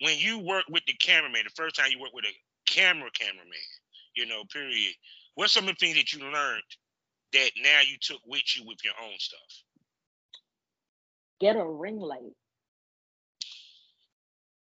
[0.00, 2.34] when you work with the cameraman, the first time you work with a
[2.66, 3.68] camera cameraman,
[4.14, 4.94] you know, period,
[5.38, 6.64] What's some of the things that you learned
[7.32, 9.62] that now you took with you with your own stuff?
[11.40, 12.34] Get a ring light.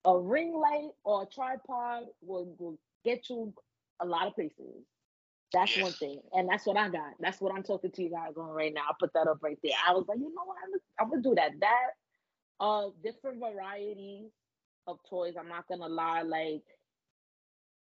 [0.05, 3.55] A ring light or a tripod will, will get you
[4.01, 4.85] a lot of places.
[5.53, 6.21] That's one thing.
[6.33, 7.15] And that's what I got.
[7.21, 8.83] That's what I'm talking to you guys on right now.
[8.91, 9.73] I put that up right there.
[9.89, 10.57] I was like, you know what?
[10.65, 11.53] I'm, I'm gonna do that.
[11.61, 11.91] That
[12.61, 14.31] uh different varieties
[14.87, 15.35] of toys.
[15.39, 16.23] I'm not gonna lie.
[16.23, 16.65] Like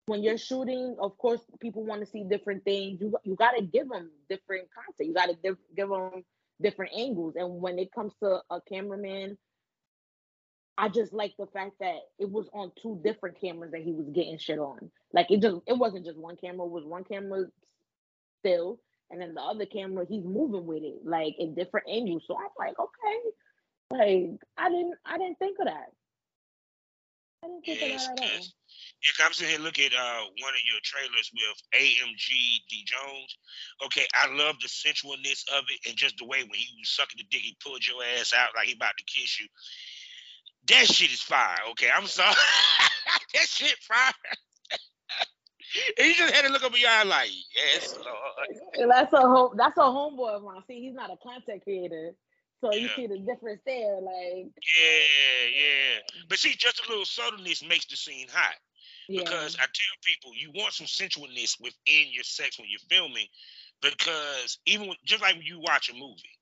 [0.05, 3.01] when you're shooting, of course, people want to see different things.
[3.01, 5.09] You you got to give them different content.
[5.09, 6.23] You got to give, give them
[6.61, 7.35] different angles.
[7.37, 9.37] And when it comes to a cameraman,
[10.77, 14.09] I just like the fact that it was on two different cameras that he was
[14.09, 14.91] getting shit on.
[15.13, 16.65] Like it just it wasn't just one camera.
[16.65, 17.45] It was one camera
[18.39, 22.23] still, and then the other camera he's moving with it like in different angles.
[22.27, 23.29] So I'm like, okay,
[23.91, 25.91] like I didn't I didn't think of that.
[27.43, 28.45] I didn't think yes, of that at all.
[29.23, 32.27] I'm sitting here looking at uh, one of your trailers with AMG
[32.69, 33.37] D Jones.
[33.85, 37.17] Okay, I love the sensualness of it and just the way when he was sucking
[37.17, 39.47] the dick, he pulled your ass out like he about to kiss you.
[40.67, 41.57] That shit is fire.
[41.71, 42.35] Okay, I'm sorry.
[43.33, 44.13] that shit fire.
[45.97, 48.89] and you just had to look up in your eye like, yes, Lord.
[48.89, 49.53] That's a home.
[49.57, 50.61] That's a homeboy of mine.
[50.67, 52.13] See, he's not a content creator.
[52.61, 55.99] So you see the difference there, like yeah, yeah.
[56.27, 58.55] But see, just a little subtleness makes the scene hot.
[59.07, 59.21] Yeah.
[59.21, 63.27] Because I tell people, you want some sensualness within your sex when you're filming,
[63.81, 66.34] because even when, just like when you watch a movie,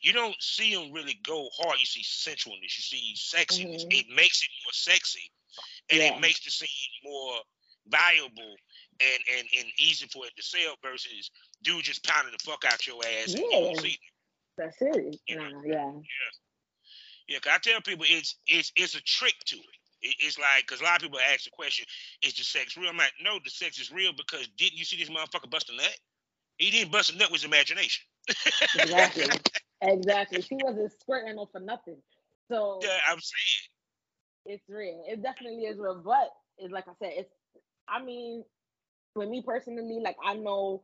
[0.00, 1.78] you don't see them really go hard.
[1.78, 3.82] You see sensualness, you see sexiness.
[3.82, 3.92] Mm-hmm.
[3.92, 5.30] It makes it more sexy,
[5.90, 6.14] and yeah.
[6.14, 6.68] it makes the scene
[7.04, 7.38] more
[7.88, 8.54] valuable
[9.00, 11.30] and, and and easy for it to sell versus
[11.62, 13.34] dude just pounding the fuck out your ass.
[13.34, 13.72] Yeah.
[14.58, 15.20] That's it.
[15.28, 15.62] You know?
[15.64, 15.90] yeah.
[15.92, 16.32] Yeah.
[17.28, 19.64] Yeah, cause I tell people it's it's it's a trick to it.
[20.20, 21.86] It's like because a lot of people ask the question,
[22.22, 24.96] "Is the sex real?" I'm like, "No, the sex is real because didn't you see
[24.96, 25.98] this motherfucker bust a nut?"
[26.58, 28.04] He didn't bust a nut with his imagination.
[28.78, 29.26] exactly.
[29.82, 30.42] Exactly.
[30.42, 31.96] She wasn't squirting off for nothing.
[32.50, 35.04] So yeah, I'm saying it's real.
[35.08, 36.00] It definitely is real.
[36.04, 37.32] But it's like I said, it's
[37.88, 38.44] I mean,
[39.14, 40.82] for me personally, like I know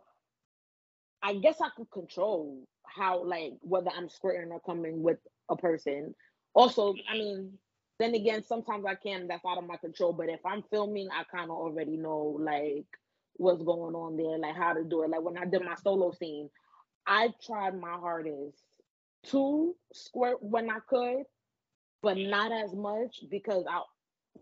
[1.23, 6.15] I guess I could control how like whether I'm squirting or coming with a person.
[6.55, 7.53] Also, I mean,
[7.99, 10.13] then again, sometimes I can, that's out of my control.
[10.13, 12.87] But if I'm filming, I kind of already know like
[13.35, 15.11] what's going on there, like how to do it.
[15.11, 16.51] Like when I did my solo scene,
[17.07, 18.63] I tried my hardest
[19.31, 21.25] to squirt when I could,
[22.03, 23.83] but not as much because I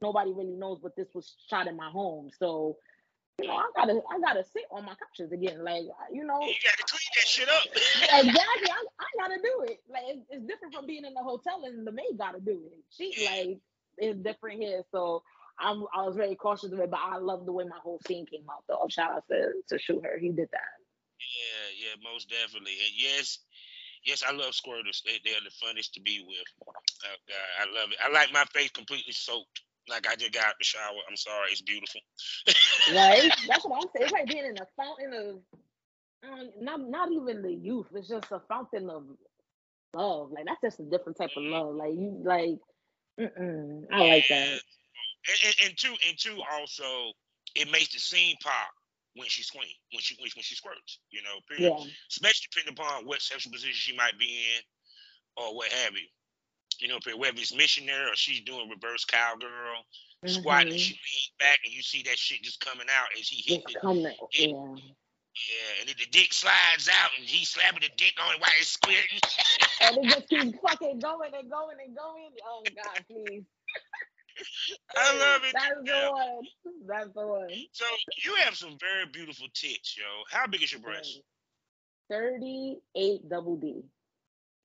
[0.00, 0.78] nobody really knows.
[0.82, 2.76] But this was shot in my home, so
[3.40, 5.62] you know I gotta I gotta sit on my couches again.
[5.62, 7.66] Like you know, you gotta clean that shit up.
[7.74, 9.80] exactly, I, I, gotta do it.
[9.88, 12.78] Like it's, it's, different from being in the hotel and the maid gotta do it.
[12.90, 13.58] She like
[13.98, 15.22] it's different here, so.
[15.62, 18.24] I'm, I was very cautious of it, but I love the way my whole scene
[18.24, 18.64] came out.
[18.66, 20.16] Though shout out to to shoot her.
[20.18, 20.80] he did that.
[21.20, 22.80] Yeah, yeah, most definitely.
[22.80, 23.38] And yes,
[24.04, 25.02] yes, I love squirters.
[25.04, 26.68] They they are the funnest to be with.
[26.68, 27.98] Oh God, I love it.
[28.04, 29.62] I like my face completely soaked.
[29.88, 31.00] Like I just got out the shower.
[31.08, 32.00] I'm sorry, it's beautiful.
[32.94, 33.30] right?
[33.48, 34.04] That's what I'm saying.
[34.04, 35.60] It's like being in a fountain of
[36.30, 37.86] um, not not even the youth.
[37.94, 39.04] It's just a fountain of
[39.94, 40.30] love.
[40.30, 41.74] Like that's just a different type of love.
[41.74, 42.58] Like you like
[43.18, 44.60] I like that.
[45.28, 47.12] And, and, and two and two also
[47.54, 48.70] it makes the scene pop
[49.16, 51.74] when she swing, when she when, she squirts, you know, period.
[51.76, 51.90] Yeah.
[52.10, 54.62] Especially depending upon what sexual position she might be in
[55.36, 56.06] or what have you.
[56.78, 59.84] You know, whether it's missionary or she's doing reverse cowgirl,
[60.24, 60.28] mm-hmm.
[60.28, 63.64] squatting, she leans back and you see that shit just coming out as he hits
[63.68, 63.80] it.
[63.80, 64.74] Coming, yeah.
[65.30, 68.50] Yeah, and then the dick slides out and he's slapping the dick on it while
[68.58, 69.20] it's squirting.
[69.82, 72.30] and it just keeps fucking going and going and going.
[72.44, 73.44] Oh God, please.
[74.96, 75.54] I love it.
[75.54, 76.44] That's the one.
[76.86, 77.48] That's the one.
[77.72, 77.84] So
[78.24, 80.04] you have some very beautiful tits, yo.
[80.30, 81.20] How big is your breast?
[82.10, 83.84] 38 double D.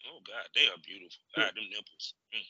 [0.05, 1.21] Oh God, they are beautiful.
[1.35, 2.13] God, them nipples.
[2.33, 2.45] Mm.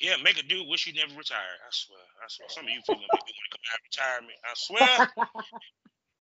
[0.00, 1.60] Yeah, make a dude wish he never retired.
[1.62, 2.02] I swear.
[2.20, 2.48] I swear.
[2.50, 4.38] Some of you people make me want to come out of retirement.
[4.42, 4.94] I swear.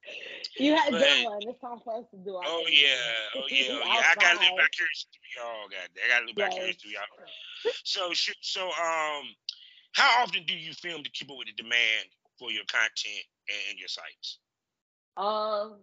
[0.64, 1.44] you had but, done one.
[1.48, 2.98] It's time for us to do our Oh yeah,
[3.36, 4.10] oh yeah, oh yeah.
[4.10, 5.70] I gotta live vicariously through y'all.
[5.70, 7.12] God, I gotta live vicariously through y'all.
[7.84, 9.24] So, so um,
[9.94, 13.26] how often do you film to keep up with the demand for your content
[13.70, 14.40] and your sites?
[15.18, 15.80] Um,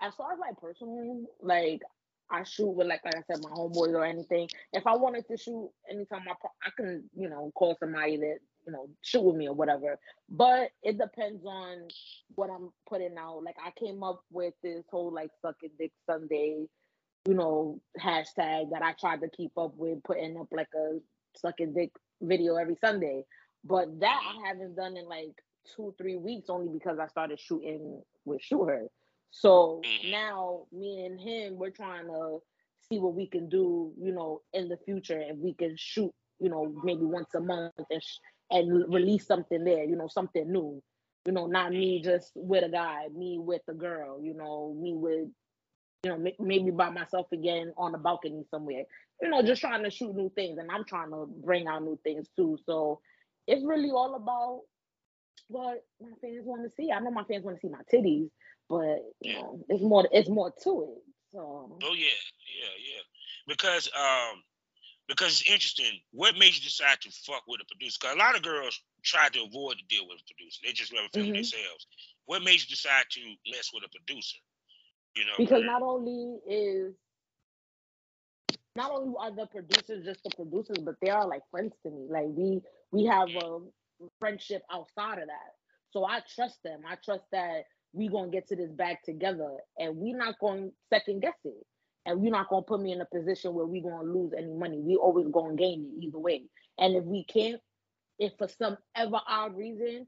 [0.00, 1.82] as far as like personally, like
[2.30, 4.48] I shoot with like like I said, my homeboys or anything.
[4.72, 8.72] If I wanted to shoot anytime, I I can you know call somebody that you
[8.72, 9.98] know shoot with me or whatever.
[10.28, 11.88] But it depends on
[12.34, 13.42] what I'm putting out.
[13.44, 16.66] Like I came up with this whole like sucking dick Sunday,
[17.26, 20.98] you know, hashtag that I tried to keep up with, putting up like a
[21.36, 21.90] sucking dick
[22.22, 23.24] video every Sunday.
[23.64, 25.34] But that I haven't done in like
[25.76, 28.86] two, three weeks only because I started shooting with Shoot Her.
[29.30, 30.10] So mm-hmm.
[30.10, 32.38] now me and him, we're trying to
[32.90, 36.48] see what we can do, you know, in the future, and we can shoot, you
[36.48, 38.18] know, maybe once a month and, sh-
[38.50, 40.82] and release something there, you know, something new.
[41.26, 44.94] You know, not me just with a guy, me with a girl, you know, me
[44.94, 45.28] with,
[46.02, 48.84] you know, maybe by myself again on a balcony somewhere.
[49.20, 51.98] You know, just trying to shoot new things, and I'm trying to bring out new
[52.02, 52.56] things too.
[52.64, 53.00] So
[53.50, 54.62] it's really all about
[55.48, 56.90] what my fans want to see.
[56.90, 58.30] I know my fans want to see my titties,
[58.68, 61.02] but you know, it's more it's more to it.
[61.32, 62.20] So Oh yeah,
[62.60, 63.02] yeah, yeah.
[63.48, 64.42] Because um
[65.08, 67.98] because it's interesting, what made you decide to fuck with a producer?
[68.00, 70.60] Because a lot of girls try to avoid the deal with a producer.
[70.62, 71.34] They just rather film mm-hmm.
[71.34, 71.86] themselves.
[72.26, 74.38] What made you decide to mess with a producer?
[75.16, 76.94] You know, because not only is
[78.76, 82.06] not only are the producers just the producers, but they are like friends to me.
[82.08, 83.58] Like we we have a
[84.18, 85.54] friendship outside of that.
[85.90, 86.80] So I trust them.
[86.88, 91.22] I trust that we gonna get to this bag together and we not gonna second
[91.22, 91.66] guess it.
[92.06, 94.78] And we're not gonna put me in a position where we gonna lose any money.
[94.80, 96.44] We always gonna gain it either way.
[96.78, 97.60] And if we can't,
[98.18, 100.06] if for some ever odd reason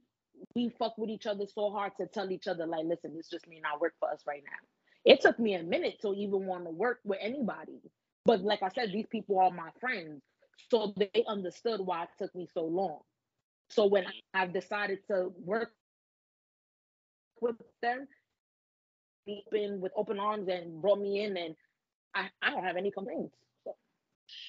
[0.54, 3.48] we fuck with each other so hard to tell each other, like, listen, this just
[3.48, 5.12] may not work for us right now.
[5.12, 7.80] It took me a minute to even want to work with anybody.
[8.24, 10.22] But like I said, these people are my friends.
[10.70, 13.00] So they understood why it took me so long.
[13.70, 14.04] So when
[14.34, 15.72] I've decided to work
[17.40, 18.06] with them,
[19.50, 21.54] been with open arms and brought me in, and
[22.14, 23.34] I, I don't have any complaints.
[23.64, 23.74] So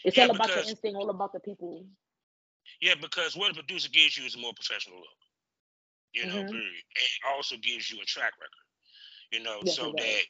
[0.03, 1.86] it's yeah, all about the instinct, all about the people.
[2.81, 5.07] Yeah, because what a producer gives you is a more professional look.
[6.13, 6.53] You know, mm-hmm.
[6.53, 8.63] and also gives you a track record.
[9.31, 10.21] You know, yes, so that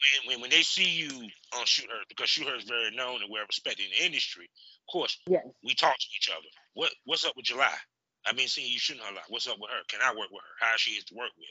[0.00, 1.10] when, when when they see you
[1.58, 4.44] on Shoot Her, because Shoot Her is very known and well respected in the industry,
[4.44, 5.44] of course, yes.
[5.62, 6.48] we talk to each other.
[6.74, 7.74] What what's up with July?
[8.26, 9.24] I've been seeing you shooting her a lot.
[9.28, 9.82] What's up with her?
[9.88, 10.66] Can I work with her?
[10.66, 11.48] How she is to work with?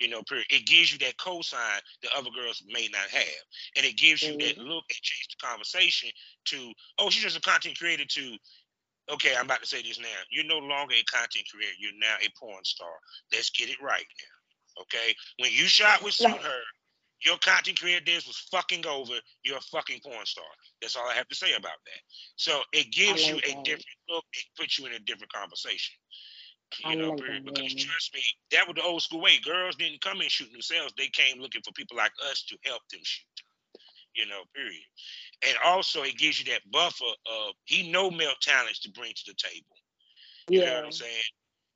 [0.00, 0.46] You know, period.
[0.50, 3.42] It gives you that cosign that other girls may not have.
[3.76, 4.46] And it gives you mm-hmm.
[4.46, 6.08] that look and change the conversation
[6.46, 8.36] to, oh, she's just a content creator to,
[9.12, 10.18] okay, I'm about to say this now.
[10.30, 11.76] You're no longer a content creator.
[11.78, 12.88] You're now a porn star.
[13.32, 14.82] Let's get it right now.
[14.84, 15.14] Okay?
[15.38, 16.60] When you shot with Shoot Her,
[17.24, 19.14] your content creator days was fucking over.
[19.42, 20.44] You're a fucking porn star.
[20.80, 22.00] That's all I have to say about that.
[22.36, 24.24] So it gives you a different look.
[24.32, 25.94] It puts you in a different conversation.
[26.84, 27.14] You I know.
[27.14, 29.38] Because trust me, that was the old school way.
[29.42, 30.92] Girls didn't come in shooting themselves.
[30.96, 33.24] They came looking for people like us to help them shoot.
[34.14, 34.82] You know, period.
[35.46, 39.22] And also, it gives you that buffer of he know male talents to bring to
[39.26, 39.76] the table.
[40.48, 40.66] You yeah.
[40.66, 41.30] know what I'm saying?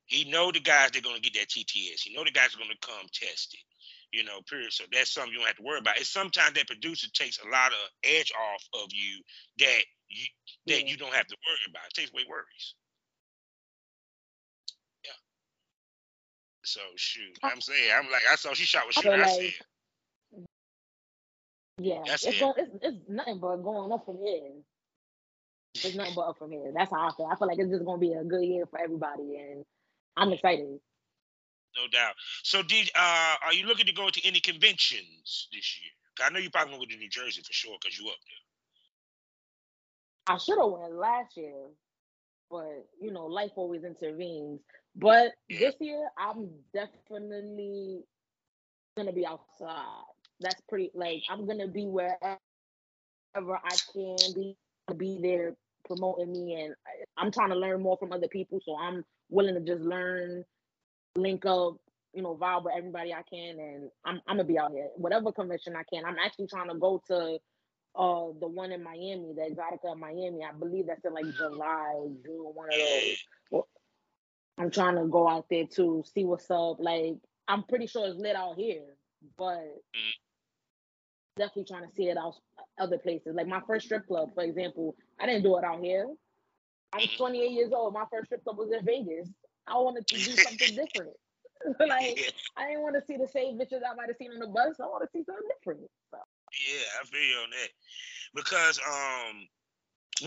[0.05, 2.01] He know the guys that are gonna get that TTS.
[2.01, 3.70] He know the guys are gonna come test it
[4.11, 4.71] you know, period.
[4.73, 5.97] So that's something you don't have to worry about.
[5.97, 9.21] It's sometimes that producer takes a lot of edge off of you
[9.59, 10.25] that you
[10.67, 10.91] that yeah.
[10.91, 11.87] you don't have to worry about.
[11.87, 12.75] It takes away worries.
[15.05, 15.11] Yeah.
[16.63, 19.05] So shoot, I'm saying, I'm like, I saw she shot with.
[19.05, 19.53] I, like, said.
[21.79, 22.39] Yeah, that's it's, it.
[22.39, 24.51] going, it's, it's nothing but going up from here.
[25.73, 26.71] It's nothing but up from here.
[26.75, 27.29] That's how I feel.
[27.31, 29.63] I feel like it's just gonna be a good year for everybody, and
[30.17, 30.79] I'm excited
[31.75, 32.13] no doubt.
[32.43, 35.91] So, did uh, are you looking to go to any conventions this year?
[36.25, 38.15] I know you're probably going to go to New Jersey for sure because you up
[38.27, 40.35] there.
[40.35, 41.69] I should have went last year,
[42.49, 44.59] but you know, life always intervenes.
[44.95, 45.59] But yeah.
[45.59, 48.01] this year, I'm definitely
[48.97, 50.03] gonna be outside.
[50.39, 50.91] That's pretty.
[50.93, 52.37] Like, I'm gonna be wherever
[53.37, 54.57] I can be.
[54.97, 55.55] Be there
[55.85, 56.75] promoting me, and
[57.15, 58.59] I'm trying to learn more from other people.
[58.65, 60.43] So I'm willing to just learn
[61.15, 61.75] link up,
[62.13, 64.89] you know, vibe with everybody I can, and I'm I'm gonna be out here.
[64.95, 66.05] Whatever convention I can.
[66.05, 67.37] I'm actually trying to go to
[67.95, 70.43] uh the one in Miami, the Exxxotica of Miami.
[70.43, 73.17] I believe that's in like July or June, one of those.
[73.49, 73.67] Well,
[74.57, 76.77] I'm trying to go out there to see what's up.
[76.79, 77.15] Like
[77.47, 78.85] I'm pretty sure it's lit out here,
[79.37, 80.11] but mm-hmm.
[81.37, 82.35] definitely trying to see it out
[82.79, 83.35] other places.
[83.35, 86.07] Like my first strip club, for example, I didn't do it out here.
[86.93, 87.23] I was mm-hmm.
[87.23, 87.93] 28 years old.
[87.93, 89.29] My first strip club was in Vegas.
[89.67, 91.13] I wanted to do something different.
[91.79, 94.47] like I didn't want to see the same bitches I might have seen on the
[94.47, 94.79] bus.
[94.79, 95.81] I want to see something different.
[96.09, 96.17] So.
[96.17, 97.69] Yeah, I feel you on that
[98.33, 99.47] because um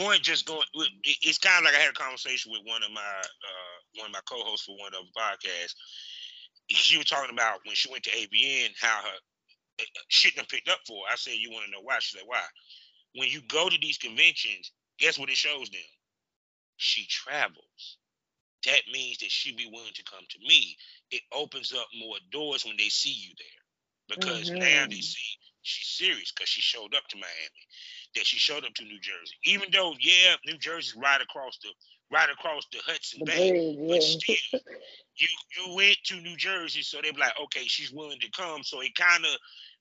[0.06, 0.62] one just going
[1.04, 4.12] it's kind of like I had a conversation with one of my uh one of
[4.12, 5.74] my co-hosts for one of the podcasts.
[6.68, 9.18] She was talking about when she went to AVN how her
[9.80, 11.12] uh, shit done picked up for her.
[11.12, 11.98] I said, You want to know why?
[12.00, 12.40] She said, Why?
[13.16, 15.80] When you go to these conventions, guess what it shows them?
[16.76, 17.98] She travels
[18.64, 20.76] that means that she be willing to come to me.
[21.10, 24.16] It opens up more doors when they see you there.
[24.16, 24.58] Because mm-hmm.
[24.58, 27.64] now they see she's serious because she showed up to Miami,
[28.14, 29.34] that she showed up to New Jersey.
[29.44, 31.70] Even though, yeah, New Jersey's right across the
[32.12, 34.60] right across the Hudson the Bay, Bay but still,
[35.16, 38.62] you you went to New Jersey, so they're like, okay, she's willing to come.
[38.62, 39.30] So it kind of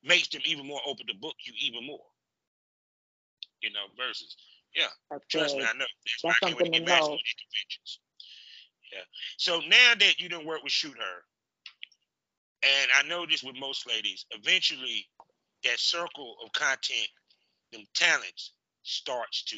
[0.04, 2.06] makes them even more open to book you even more.
[3.62, 4.36] You know, versus
[4.76, 4.88] yeah.
[5.12, 5.80] That's trust me, I know.
[5.80, 8.00] That's, That's why I can't wait to get back to these conventions.
[8.94, 9.04] Yeah.
[9.38, 11.24] So now that you don't work with Shoot Her,
[12.62, 15.08] and I know this with most ladies, eventually
[15.64, 17.10] that circle of content,
[17.72, 18.54] them talents
[18.84, 19.58] starts to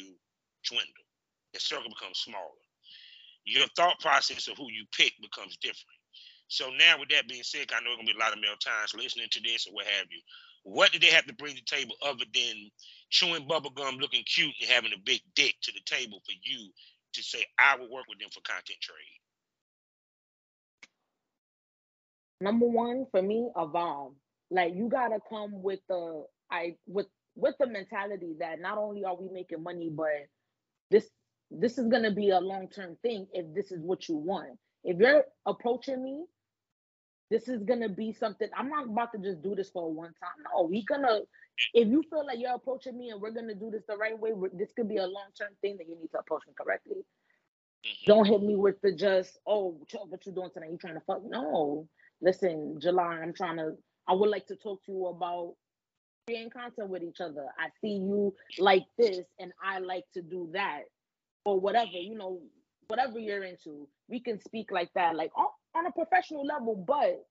[0.70, 1.06] dwindle.
[1.54, 2.64] The circle becomes smaller.
[3.46, 6.00] Your thought process of who you pick becomes different.
[6.48, 8.58] So now, with that being said, I know there's gonna be a lot of male
[8.64, 10.22] times listening to this or what have you.
[10.64, 12.72] What do they have to bring to the table other than
[13.10, 16.72] chewing bubblegum, looking cute, and having a big dick to the table for you
[17.14, 19.20] to say I will work with them for content trade?
[22.42, 24.14] Number one for me, evolve.
[24.52, 29.16] Like you gotta come with the I with with the mentality that not only are
[29.16, 30.28] we making money, but
[30.92, 31.10] this
[31.52, 34.58] this is gonna be a long term thing if this is what you want.
[34.84, 36.26] If you're approaching me,
[37.32, 38.48] this is gonna be something.
[38.56, 40.44] I'm not about to just do this for one time.
[40.54, 41.22] No, we gonna.
[41.74, 44.32] If you feel like you're approaching me and we're gonna do this the right way,
[44.54, 46.98] this could be a long term thing that you need to approach me correctly.
[46.98, 48.06] Mm-hmm.
[48.06, 50.72] Don't hit me with the just, oh, what you doing tonight?
[50.72, 51.22] You trying to fuck?
[51.24, 51.88] No,
[52.26, 53.74] listen, July, I'm trying to,
[54.08, 55.54] I would like to talk to you about
[56.28, 57.46] creating content with each other.
[57.58, 60.82] I see you like this and I like to do that
[61.46, 62.42] or whatever, you know,
[62.88, 63.88] whatever you're into.
[64.10, 67.24] We can speak like that, like on, on a professional level, but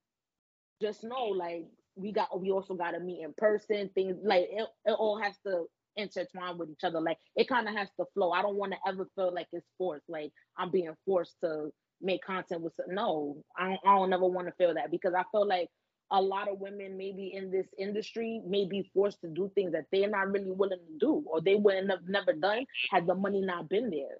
[0.80, 1.66] just know like
[1.96, 5.34] we got we also got to meet in person things like it, it all has
[5.46, 5.64] to
[5.96, 8.78] intertwine with each other like it kind of has to flow i don't want to
[8.86, 11.70] ever feel like it's forced like i'm being forced to
[12.04, 15.22] make content with no i don't, I don't ever want to feel that because i
[15.32, 15.68] feel like
[16.10, 19.86] a lot of women maybe in this industry may be forced to do things that
[19.90, 23.40] they're not really willing to do or they wouldn't have never done had the money
[23.40, 24.18] not been there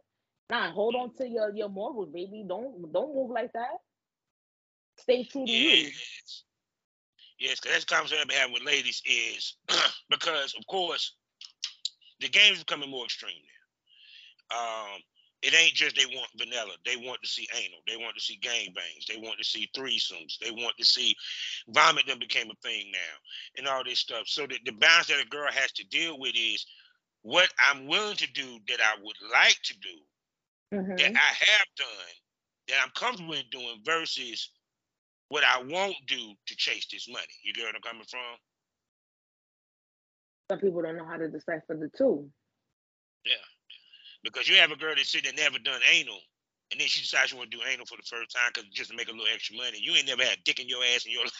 [0.50, 2.44] Nah, hold on to your your morals, baby.
[2.46, 3.78] Don't don't move like that.
[4.98, 6.44] Stay true to yes.
[7.38, 7.48] you.
[7.48, 9.56] Yes, that's the conversation I've been having with ladies is
[10.10, 11.16] because of course
[12.20, 13.32] the game's becoming more extreme
[14.52, 14.56] now.
[14.56, 15.00] Um,
[15.44, 16.72] it ain't just they want vanilla.
[16.86, 17.80] They want to see anal.
[17.86, 19.04] They want to see gang bangs.
[19.06, 20.38] They want to see threesomes.
[20.38, 21.14] They want to see
[21.68, 24.22] vomit that became a thing now and all this stuff.
[24.26, 26.64] So the, the balance that a girl has to deal with is
[27.22, 30.96] what I'm willing to do that I would like to do mm-hmm.
[30.96, 32.14] that I have done
[32.68, 34.50] that I'm comfortable in doing versus
[35.28, 37.26] what I won't do to chase this money.
[37.42, 38.20] You get where I'm coming from?
[40.50, 42.30] Some people don't know how to decipher the two.
[43.26, 43.34] Yeah.
[44.24, 46.18] Because you have a girl that's sitting that never done anal,
[46.72, 48.90] and then she decides she want to do anal for the first time because just
[48.90, 49.78] to make a little extra money.
[49.80, 51.32] You ain't never had dick in your ass in your life.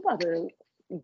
[0.00, 0.48] about to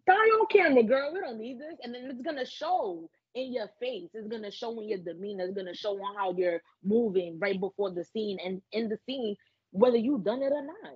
[0.06, 1.12] die on camera, girl.
[1.12, 1.74] We don't need this.
[1.82, 4.10] And then it's gonna show in your face.
[4.14, 5.44] It's gonna show in your demeanor.
[5.44, 9.36] It's gonna show on how you're moving right before the scene and in the scene,
[9.72, 10.94] whether you done it or not.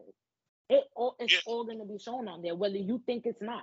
[0.69, 1.39] It all it's yeah.
[1.47, 3.63] all gonna be shown on there, whether you think it's not.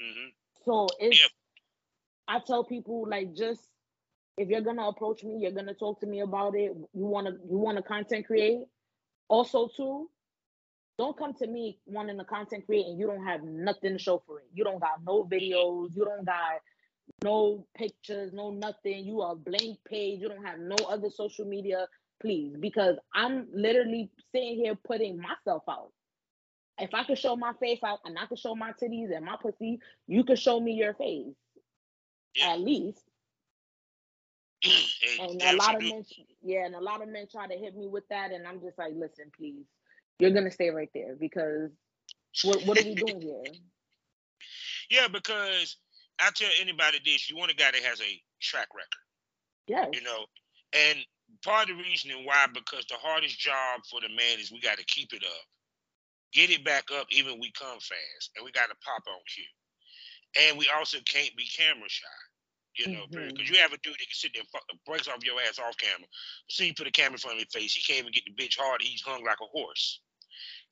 [0.00, 0.28] Mm-hmm.
[0.64, 1.28] So it's yeah.
[2.28, 3.62] I tell people like just
[4.36, 6.72] if you're gonna approach me, you're gonna talk to me about it.
[6.92, 8.60] You wanna you wanna content create.
[9.28, 10.08] Also, too,
[10.98, 14.22] don't come to me wanting to content create and you don't have nothing to show
[14.26, 14.46] for it.
[14.54, 15.88] You don't got no videos.
[15.94, 16.60] You don't got
[17.22, 19.04] no pictures, no nothing.
[19.04, 20.20] You are a blank page.
[20.20, 21.86] You don't have no other social media.
[22.20, 25.92] Please, because I'm literally sitting here putting myself out.
[26.78, 29.36] If I could show my face out and I could show my titties and my
[29.40, 31.34] pussy, you could show me your face.
[32.34, 32.52] Yeah.
[32.52, 33.02] At least
[34.64, 36.04] and a lot of men,
[36.42, 38.78] yeah, and a lot of men try to hit me with that, and I'm just
[38.78, 39.66] like, listen, please,
[40.18, 41.70] you're gonna stay right there because
[42.44, 43.42] what what are we doing here?
[44.88, 45.78] Yeah, because
[46.20, 49.02] I tell anybody this: you want a guy that has a track record.
[49.66, 49.86] Yeah.
[49.92, 50.26] You know,
[50.72, 50.98] and
[51.44, 54.78] part of the reasoning why, because the hardest job for the man is we got
[54.78, 55.44] to keep it up,
[56.32, 60.46] get it back up, even we come fast, and we got to pop on cue,
[60.46, 62.06] and we also can't be camera shy.
[62.78, 63.54] You know, because mm-hmm.
[63.54, 65.58] you have a dude that can sit there and fuck the brakes off your ass
[65.58, 66.06] off camera.
[66.50, 68.36] See, you put a camera in front of your face, he can't even get the
[68.36, 68.82] bitch hard.
[68.82, 70.00] He's hung like a horse.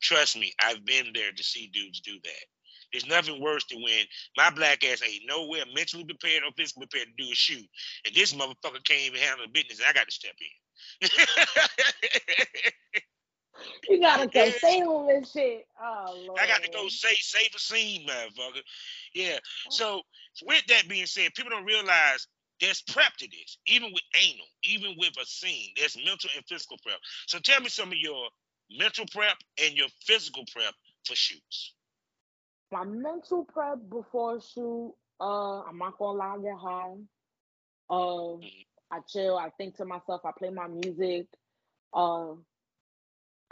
[0.03, 2.45] Trust me, I've been there to see dudes do that.
[2.93, 4.05] There's nothing worse than when
[4.37, 7.67] my black ass ain't nowhere mentally prepared or physically prepared to do a shoot,
[8.07, 9.81] and this motherfucker can't even handle the business.
[9.81, 11.09] And I got to step in.
[13.89, 15.67] you gotta go save him and shit.
[15.81, 16.41] Oh Lord.
[16.41, 18.63] I got to go save save a scene, motherfucker.
[19.15, 19.37] Yeah.
[19.37, 19.71] Oh.
[19.71, 20.01] So
[20.45, 22.27] with that being said, people don't realize
[22.61, 25.71] there's prep to this, even with anal, even with a scene.
[25.77, 26.99] There's mental and physical prep.
[27.27, 28.29] So tell me some of your
[28.71, 30.75] mental prep and your physical prep
[31.07, 31.75] for shoots.
[32.73, 36.95] My mental prep before a shoot, uh, I'm not gonna lie, I get high.
[37.91, 37.99] Um,
[38.41, 38.47] mm-hmm.
[38.91, 39.37] I chill.
[39.37, 40.23] I think to myself.
[40.25, 41.27] I play my music.
[41.93, 42.35] Uh,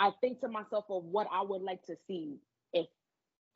[0.02, 2.38] I think to myself of what I would like to see
[2.74, 2.88] if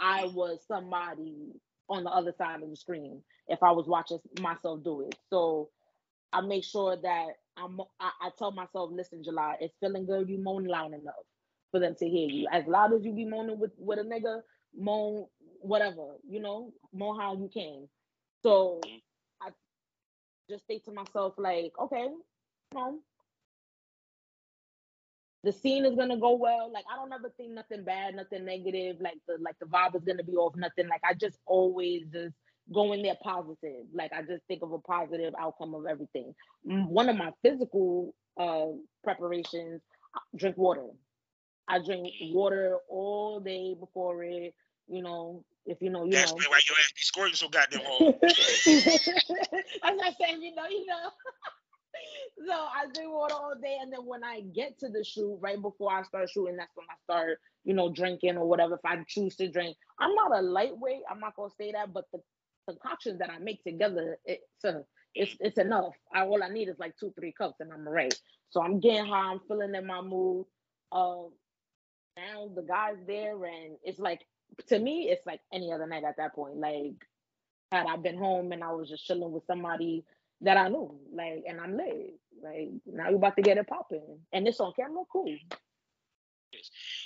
[0.01, 1.53] I was somebody
[1.89, 5.17] on the other side of the screen if I was watching myself do it.
[5.31, 5.71] So
[6.33, 7.27] I make sure that
[7.57, 11.15] I'm I, I tell myself, listen, July, it's feeling good, you moan loud enough
[11.73, 12.47] for them to hear you.
[12.53, 14.43] As loud as you be moaning with, with a nigga,
[14.79, 15.27] moan
[15.61, 17.89] whatever, you know, moan how you can.
[18.45, 18.81] So
[19.43, 19.51] I
[20.51, 23.01] just think to myself, like, okay, you know,
[25.47, 26.71] the scene is gonna go well.
[26.73, 28.97] Like I don't ever think nothing bad, nothing negative.
[29.01, 30.89] Like the like the vibe is gonna be off, nothing.
[30.89, 32.35] Like I just always just
[32.75, 33.87] go in there positive.
[33.95, 36.35] Like I just think of a positive outcome of everything.
[36.65, 38.73] One of my physical uh
[39.05, 39.83] preparations,
[40.35, 40.89] drink water.
[41.69, 44.53] I drink water all day before it.
[44.89, 46.39] You know, if you know, you That's know.
[46.49, 48.15] why your ass be squirting so goddamn hard.
[49.85, 51.11] I'm not saying you know, you know.
[52.47, 55.61] so I drink water all day, and then when I get to the shoot, right
[55.61, 58.75] before I start shooting, that's when I start, you know, drinking or whatever.
[58.75, 61.03] If I choose to drink, I'm not a lightweight.
[61.11, 62.21] I'm not gonna say that, but the
[62.69, 64.85] concoctions that I make together, it's a,
[65.15, 65.95] it's it's enough.
[66.15, 68.15] I, all I need is like two, three cups, and I'm right.
[68.51, 69.33] So I'm getting high.
[69.33, 70.47] I'm feeling in my mood.
[70.93, 71.25] Uh,
[72.17, 74.21] now the guy's there, and it's like
[74.69, 76.57] to me, it's like any other night at that point.
[76.59, 76.95] Like
[77.73, 80.05] had I been home and I was just chilling with somebody
[80.43, 80.99] that I knew.
[81.13, 82.19] Like, and I'm lit.
[82.43, 84.21] Like, now you about to get it popping.
[84.33, 85.35] And it's on camera, cool.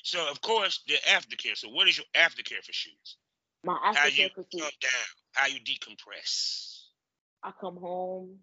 [0.03, 1.57] So of course the aftercare.
[1.57, 3.16] So what is your aftercare for shoes?
[3.64, 4.76] My aftercare how you for shoots.
[4.81, 4.93] down,
[5.33, 6.85] how you decompress.
[7.43, 8.39] I come home,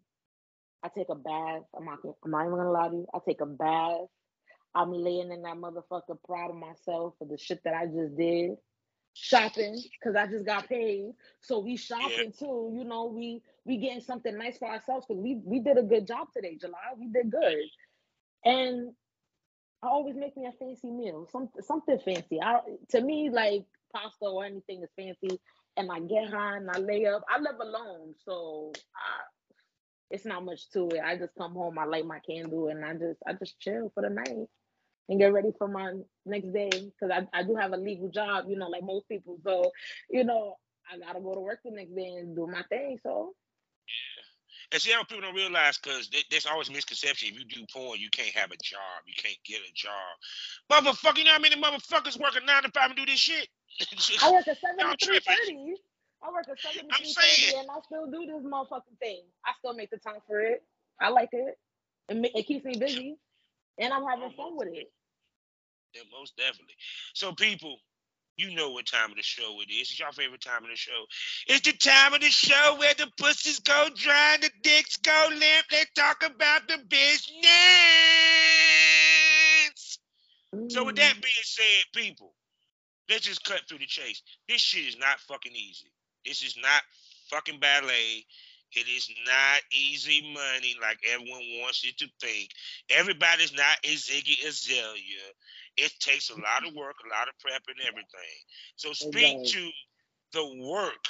[0.83, 1.63] I take a bath.
[1.75, 3.07] I'm not, I'm not even gonna lie to you.
[3.13, 4.07] I take a bath.
[4.75, 8.51] I'm laying in that motherfucker proud of myself for the shit that I just did.
[9.19, 11.11] Shopping because I just got paid.
[11.41, 12.39] So we shopping yeah.
[12.39, 12.73] too.
[12.77, 16.07] You know, we we getting something nice for ourselves because we we did a good
[16.07, 16.77] job today, July.
[16.97, 17.57] We did good.
[18.45, 18.93] And
[19.83, 22.41] I always make me a fancy meal, something something fancy.
[22.41, 22.59] I
[22.89, 25.39] to me like pasta or anything is fancy.
[25.77, 27.23] And I get high and I lay up.
[27.29, 29.21] I live alone, so I,
[30.09, 31.01] it's not much to it.
[31.05, 34.01] I just come home, I light my candle, and I just I just chill for
[34.01, 34.47] the night
[35.09, 35.93] and get ready for my
[36.25, 39.39] next day because I, I do have a legal job, you know, like most people.
[39.43, 39.71] So,
[40.09, 40.57] you know,
[40.91, 42.99] I gotta go to work the next day and do my thing.
[43.03, 43.33] So
[43.87, 44.23] yeah.
[44.73, 47.29] And see how people don't realize because there's always misconception.
[47.29, 49.03] If you do porn, you can't have a job.
[49.05, 49.93] You can't get a job.
[50.71, 53.47] Motherfucker, you know how many motherfuckers working nine to five and do this shit?
[54.23, 55.75] I work at seven to three thirty.
[56.23, 59.23] I work at seven to three thirty, and I still do this motherfucking thing.
[59.45, 60.63] I still make the time for it.
[60.99, 61.57] I like it.
[62.09, 63.17] It, it keeps me busy,
[63.79, 64.91] and I'm having fun with it.
[65.93, 66.75] Yeah, most definitely.
[67.13, 67.77] So, people,
[68.37, 69.89] you know what time of the show it is.
[69.89, 71.05] It's your favorite time of the show.
[71.47, 75.27] It's the time of the show where the pussies go dry and the dicks go
[75.29, 75.65] limp.
[75.71, 77.47] They talk about the business.
[80.53, 80.71] Mm.
[80.71, 81.21] So, with that mm.
[81.21, 82.33] being said, people,
[83.09, 84.21] let's just cut through the chase.
[84.47, 85.91] This shit is not fucking easy.
[86.25, 86.81] This is not
[87.29, 88.25] fucking ballet.
[88.73, 92.49] It is not easy money like everyone wants you to think.
[92.89, 95.33] Everybody's not as Iggy Azalea
[95.77, 98.37] it takes a lot of work, a lot of prep, and everything.
[98.75, 99.69] So speak to
[100.33, 101.05] the work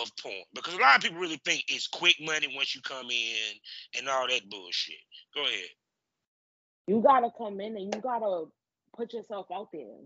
[0.00, 3.10] of porn because a lot of people really think it's quick money once you come
[3.10, 4.96] in and all that bullshit.
[5.34, 5.68] Go ahead.
[6.86, 8.46] You gotta come in and you gotta
[8.96, 9.98] put yourself out there.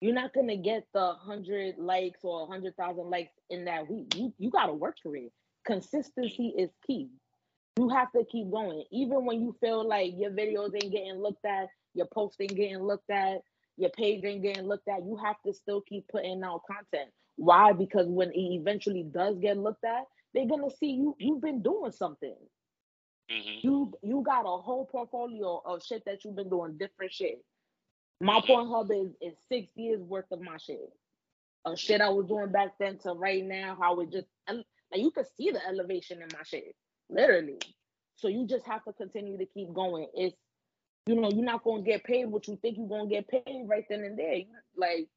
[0.00, 4.14] You're not gonna get the hundred likes or a hundred thousand likes in that week.
[4.14, 5.32] You you gotta work for it.
[5.70, 7.08] Consistency is key.
[7.78, 11.44] You have to keep going, even when you feel like your videos ain't getting looked
[11.44, 13.38] at your post ain't getting looked at,
[13.76, 17.10] your page ain't getting looked at, you have to still keep putting out content.
[17.36, 17.72] Why?
[17.72, 20.04] Because when it eventually does get looked at,
[20.34, 22.36] they're gonna see you you've been doing something.
[23.30, 23.66] Mm-hmm.
[23.66, 27.42] You you got a whole portfolio of shit that you've been doing, different shit.
[28.20, 28.52] My mm-hmm.
[28.52, 30.92] Pornhub is is six years worth of my shit.
[31.64, 34.28] Of shit I was doing back then to right now, how it just
[34.92, 36.74] like you can see the elevation in my shit,
[37.08, 37.58] literally.
[38.16, 40.06] So you just have to continue to keep going.
[40.14, 40.36] It's
[41.06, 43.84] you know, you're not gonna get paid what you think you're gonna get paid right
[43.88, 44.34] then and there.
[44.34, 45.08] You, like,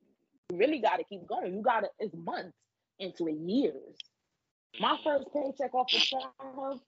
[0.49, 1.53] you really gotta keep going.
[1.53, 2.57] You gotta it's months
[2.99, 3.97] into it, years.
[4.79, 6.79] My first paycheck off the Pornhub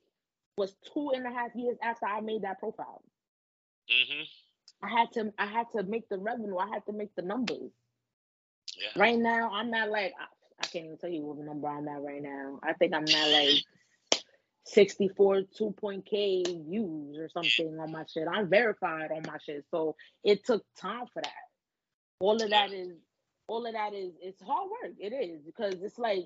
[0.57, 3.03] was two and a half years after I made that profile.
[3.91, 4.23] Mm-hmm.
[4.85, 6.57] I had to I had to make the revenue.
[6.57, 7.71] I had to make the numbers.
[8.77, 9.01] Yeah.
[9.01, 10.13] Right now, I'm not like
[10.61, 12.59] I, can't even tell you what number I'm at right now.
[12.63, 14.21] I think I'm not like
[14.65, 18.27] 64 2.k views or something on my shit.
[18.31, 19.65] I'm verified on my shit.
[19.69, 21.33] So it took time for that.
[22.19, 22.93] All of that is
[23.47, 24.93] all of that is it's hard work.
[24.99, 26.25] It is because it's like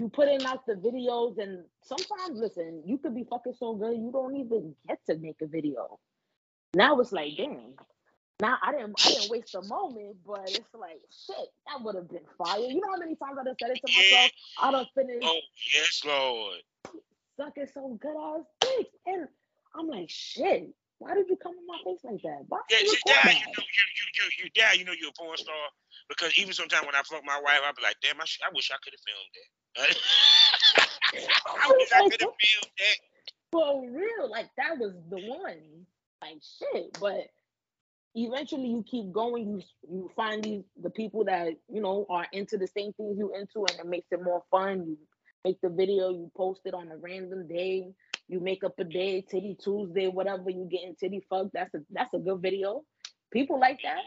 [0.00, 3.96] you put in out the videos and sometimes listen, you could be fucking so good
[3.96, 5.98] you don't even get to make a video.
[6.74, 7.74] Now it's like, damn.
[8.44, 12.08] Now I didn't I didn't waste a moment, but it's like shit, that would have
[12.08, 12.60] been fire.
[12.60, 14.30] You know how many times I just said it to myself?
[14.60, 15.22] I don't finish.
[15.24, 15.40] Oh
[15.72, 16.60] yes, Lord
[17.36, 18.88] sucking some good ass dick.
[19.06, 19.28] And
[19.74, 22.44] I'm like, shit, why did you come in my face like that?
[22.48, 25.18] Why yeah, you, dad, you know, you, you, you, you, dad, you know you're a
[25.18, 25.54] porn star.
[26.08, 28.52] Because even sometimes when I fuck my wife, I'll be like, damn, I, sh- I
[28.54, 29.96] wish I could have filmed that.
[31.64, 32.96] I wish I could have filmed that.
[33.50, 35.86] For real, like that was the one.
[36.20, 37.28] Like shit, but
[38.14, 39.48] eventually you keep going.
[39.48, 43.32] You you find these the people that you know are into the same things you
[43.34, 44.86] into, and it makes it more fun.
[44.86, 44.98] You
[45.44, 47.92] make the video, you post it on a random day,
[48.28, 51.52] you make up a day, titty Tuesday, whatever, you getting titty fucked.
[51.52, 52.82] That's a that's a good video.
[53.32, 54.02] People like that.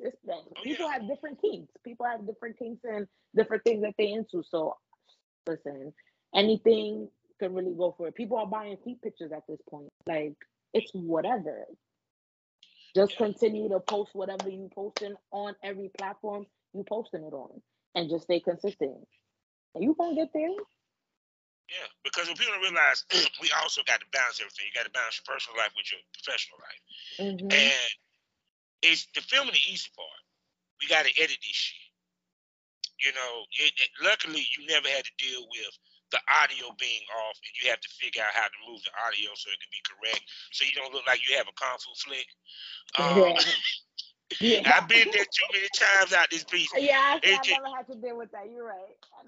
[0.00, 1.72] It's that oh, people have different kinks.
[1.84, 4.42] People have different kinks and different things that they into.
[4.48, 4.76] So
[5.46, 5.92] listen,
[6.34, 7.08] anything
[7.40, 8.14] can really go for it.
[8.14, 9.88] People are buying feet pictures at this point.
[10.06, 10.34] Like
[10.72, 11.66] it's whatever.
[12.98, 17.62] Just continue to post whatever you posting on every platform you posting it on,
[17.94, 19.06] and just stay consistent.
[19.76, 20.50] And you gonna get there.
[20.50, 23.06] Yeah, because when people realize,
[23.40, 24.66] we also got to balance everything.
[24.66, 26.82] You got to balance your personal life with your professional life,
[27.22, 27.54] mm-hmm.
[27.54, 27.90] and
[28.82, 30.22] it's the filming the easy part.
[30.82, 31.86] We got to edit this shit.
[32.98, 35.70] You know, it, it, luckily you never had to deal with
[36.10, 39.30] the audio being off, and you have to figure out how to move the audio
[39.36, 41.92] so it can be correct, so you don't look like you have a kung fu
[42.00, 42.28] flick.
[42.96, 43.40] Um, yeah.
[44.40, 44.60] Yeah.
[44.76, 46.68] I've been there too many times out this piece.
[46.76, 48.44] Yeah, I, I never had to deal with that.
[48.52, 48.76] You're right.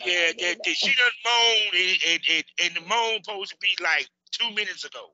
[0.05, 3.83] Yeah, that, that she done moan, and, and, and, and the moan supposed to be
[3.83, 5.13] like two minutes ago.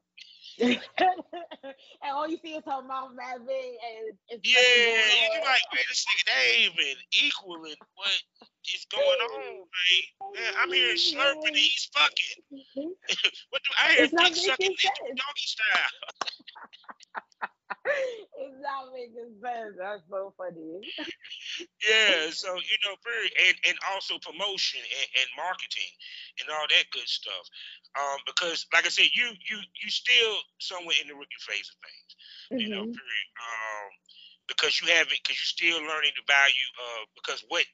[0.61, 3.11] and all you see is her mouth
[3.47, 8.23] big, and it's yeah, you're like, man, this nigga they ain't even equaling what
[8.75, 10.33] is going on, man.
[10.35, 12.43] man I'm here slurping, and he's fucking.
[13.51, 14.07] what do I hear?
[14.07, 15.93] Dick sucking doggy style.
[17.87, 19.75] it's not making sense.
[19.79, 20.83] That's so funny.
[21.85, 25.93] yeah, so you know, very and, and also promotion and, and marketing
[26.41, 27.45] and all that good stuff.
[27.97, 31.79] Um, because like I said, you you you still somewhere in the rookie phase of
[31.81, 32.11] things.
[32.51, 32.61] Mm-hmm.
[32.61, 32.99] You know, mm-hmm.
[32.99, 33.29] period.
[33.39, 33.91] Um,
[34.47, 37.67] because you haven't because you're still learning the value of because what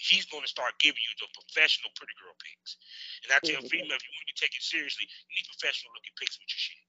[0.00, 2.80] he's going to start giving you the professional pretty girl pics.
[3.24, 3.68] And I tell mm-hmm.
[3.68, 6.60] female, if you want to be taken seriously, you need professional looking pics with your
[6.60, 6.84] shit.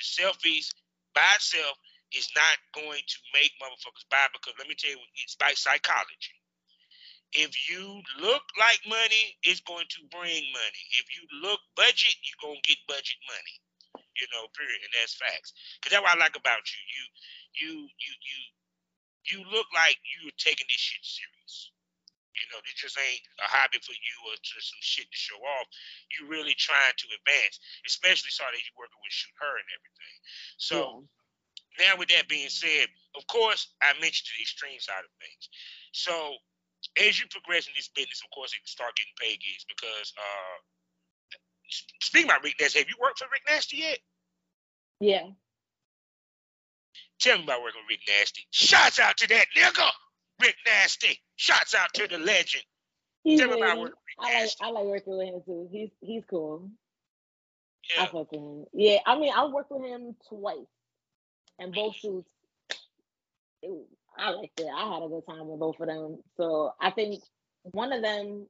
[0.00, 0.72] The selfies
[1.14, 1.76] by itself
[2.16, 6.36] is not going to make motherfuckers buy because let me tell you, it's by psychology.
[7.32, 10.84] If you look like money, it's going to bring money.
[11.00, 13.56] If you look budget, you're gonna get budget money.
[14.20, 14.84] You know, period.
[14.84, 15.56] And that's facts.
[15.80, 16.80] Cause that's what I like about you.
[16.92, 17.04] You
[17.56, 18.38] you you you
[19.24, 21.41] you look like you're taking this shit serious.
[22.32, 25.36] You know, this just ain't a hobby for you or just some shit to show
[25.36, 25.68] off.
[26.16, 30.16] You really trying to advance, especially sorry that you working with shoot her and everything.
[30.56, 30.76] So
[31.76, 31.84] yeah.
[31.84, 35.44] now with that being said, of course I mentioned the extreme side of things.
[35.92, 36.40] So
[36.96, 40.56] as you progress in this business, of course you start getting paid gigs because uh
[42.00, 44.00] speaking about Rick Nasty, have you worked for Rick Nasty yet?
[45.00, 45.28] Yeah.
[47.20, 48.46] Tell me about working with Rick Nasty.
[48.50, 49.88] Shouts out to that nigga,
[50.40, 51.18] Rick Nasty.
[51.36, 52.64] Shouts out to the legend.
[53.24, 55.68] He's Tell me about working with I like I like working with him too.
[55.70, 56.70] He's he's cool.
[57.94, 58.02] Yeah.
[58.02, 58.64] I fuck with him.
[58.72, 60.58] Yeah, I mean I worked with him twice,
[61.58, 62.28] and both shoots.
[64.18, 64.66] I liked it.
[64.74, 66.18] I had a good time with both of them.
[66.36, 67.22] So I think
[67.62, 68.46] one of them.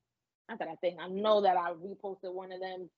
[0.48, 2.88] Not that I think I know that I reposted one of them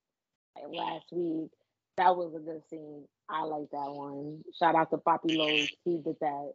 [0.55, 1.51] like last week.
[1.97, 3.05] That was a good scene.
[3.29, 4.43] I like that one.
[4.57, 5.69] Shout out to Poppy Lowe's.
[5.83, 6.53] He did that.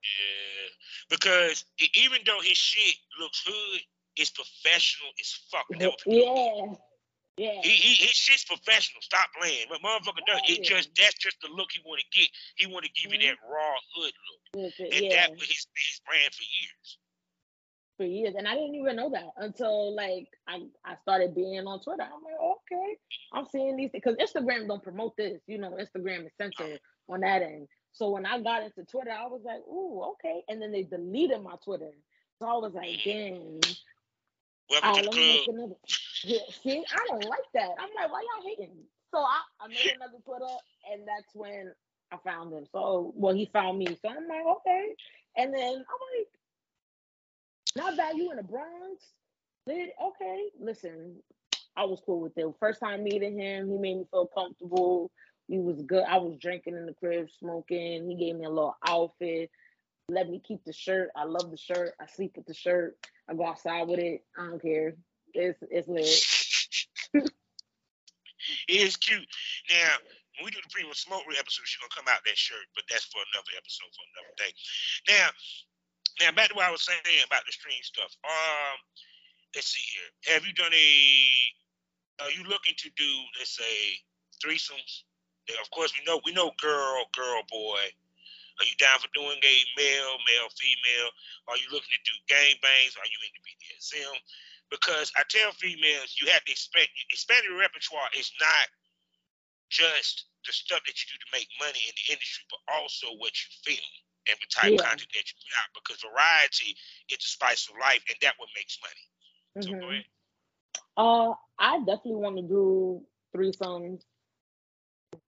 [0.00, 0.68] Yeah,
[1.10, 3.80] because even though his shit looks hood,
[4.16, 5.66] it's professional as fuck.
[6.06, 6.74] yeah.
[7.36, 7.60] Yeah.
[7.62, 9.00] He, he his shit's professional.
[9.00, 9.64] Stop playing.
[9.70, 12.28] But motherfucker does it just that's just the look he wanna get.
[12.56, 13.20] He wanna give mm-hmm.
[13.22, 14.72] you that raw hood look.
[14.92, 15.16] and yeah.
[15.16, 16.98] that was his, his brand for years
[18.00, 21.82] for years, and I didn't even know that until like I, I started being on
[21.82, 22.02] Twitter.
[22.02, 22.96] I'm like, okay,
[23.34, 25.38] I'm seeing these because Instagram don't promote this.
[25.46, 26.80] You know, Instagram is censored
[27.10, 27.68] on that end.
[27.92, 30.42] So when I got into Twitter, I was like, ooh, okay.
[30.48, 31.90] And then they deleted my Twitter.
[32.38, 33.60] So I was like, damn.
[34.70, 35.74] Welcome right, let me make another.
[36.22, 37.70] Yeah, see, I don't like that.
[37.78, 38.76] I'm like, why y'all hating?
[39.10, 40.54] So I, I made another Twitter,
[40.92, 41.72] and that's when
[42.12, 42.66] I found him.
[42.70, 43.86] So well, he found me.
[43.86, 44.94] So I'm like, okay.
[45.36, 46.28] And then I'm like,
[47.76, 49.02] not value in the Bronx.
[49.66, 50.48] Did okay.
[50.60, 51.16] Listen,
[51.76, 52.46] I was cool with it.
[52.58, 55.10] First time meeting him, he made me feel comfortable.
[55.50, 56.04] He was good.
[56.06, 58.08] I was drinking in the crib, smoking.
[58.08, 59.50] He gave me a little outfit.
[60.08, 61.10] Let me keep the shirt.
[61.16, 61.94] I love the shirt.
[62.00, 62.96] I sleep with the shirt.
[63.28, 64.22] I go outside with it.
[64.38, 64.94] I don't care.
[65.34, 66.06] It's it's lit.
[68.68, 69.26] it is cute.
[69.70, 69.98] Now,
[70.38, 73.10] when we do the premium smoke episode, she's gonna come out that shirt, but that's
[73.10, 74.54] for another episode for another day.
[75.10, 75.26] Now,
[76.22, 78.14] now back to what I was saying about the stream stuff.
[78.22, 78.78] Um,
[79.58, 80.10] let's see here.
[80.30, 82.22] Have you done a?
[82.22, 83.98] Are you looking to do let's say
[84.38, 85.09] threesomes?
[85.60, 87.84] Of course, we know we know girl, girl, boy.
[88.60, 91.10] Are you down for doing gay male, male, female?
[91.48, 92.92] Are you looking to do gang bangs?
[93.00, 94.20] Are you into BDSM?
[94.68, 98.68] Because I tell females you have to expect expand your repertoire is not
[99.72, 103.32] just the stuff that you do to make money in the industry, but also what
[103.32, 103.92] you film
[104.28, 104.84] and the type yeah.
[104.84, 106.76] content that you put out because variety
[107.08, 109.04] is the spice of life and that what makes money.
[109.56, 109.62] Mm-hmm.
[109.64, 110.04] So go mm-hmm.
[110.04, 110.10] ahead.
[110.96, 113.02] Uh, I definitely want to do
[113.34, 114.02] threesomes.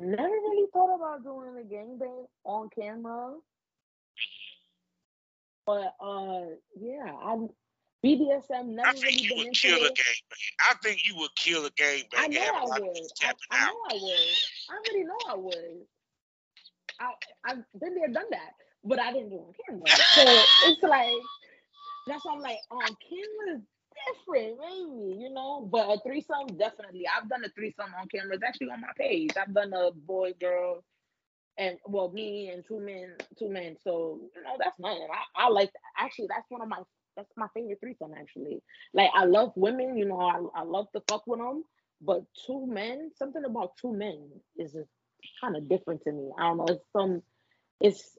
[0.00, 3.34] Never really thought about doing a gangbang on camera.
[5.66, 7.36] But uh, yeah, I
[8.04, 9.82] BDSM never I think really you would kill it.
[9.82, 10.52] a gangbang.
[10.60, 12.18] I think you would kill a gangbang.
[12.18, 12.96] I know I would.
[13.22, 14.36] I, I know I would.
[14.70, 15.86] I already know I would.
[17.00, 17.12] I
[17.44, 18.52] I've been there, done that
[18.84, 19.86] but I didn't do it on camera.
[20.14, 20.22] So
[20.68, 21.12] it's like
[22.06, 23.60] that's why I'm like on camera
[24.08, 25.68] different, maybe you know.
[25.70, 27.04] But a threesome definitely.
[27.08, 28.34] I've done a threesome on camera.
[28.34, 29.32] It's actually on my page.
[29.40, 30.84] I've done a boy girl,
[31.58, 33.76] and well me and two men, two men.
[33.84, 35.06] So you know that's nothing.
[35.36, 36.78] I, I like actually that's one of my
[37.16, 38.62] that's my favorite threesome actually.
[38.94, 40.20] Like I love women, you know.
[40.20, 41.64] I I love to fuck with them,
[42.00, 44.76] but two men, something about two men is
[45.40, 46.30] kind of different to me.
[46.38, 46.66] I don't know.
[46.68, 47.22] It's some.
[47.80, 48.18] It's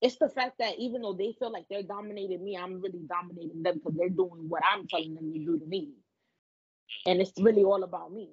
[0.00, 3.62] it's the fact that even though they feel like they're dominating me, I'm really dominating
[3.62, 5.92] them because they're doing what I'm telling them to do to me.
[7.06, 8.30] And it's really all about me.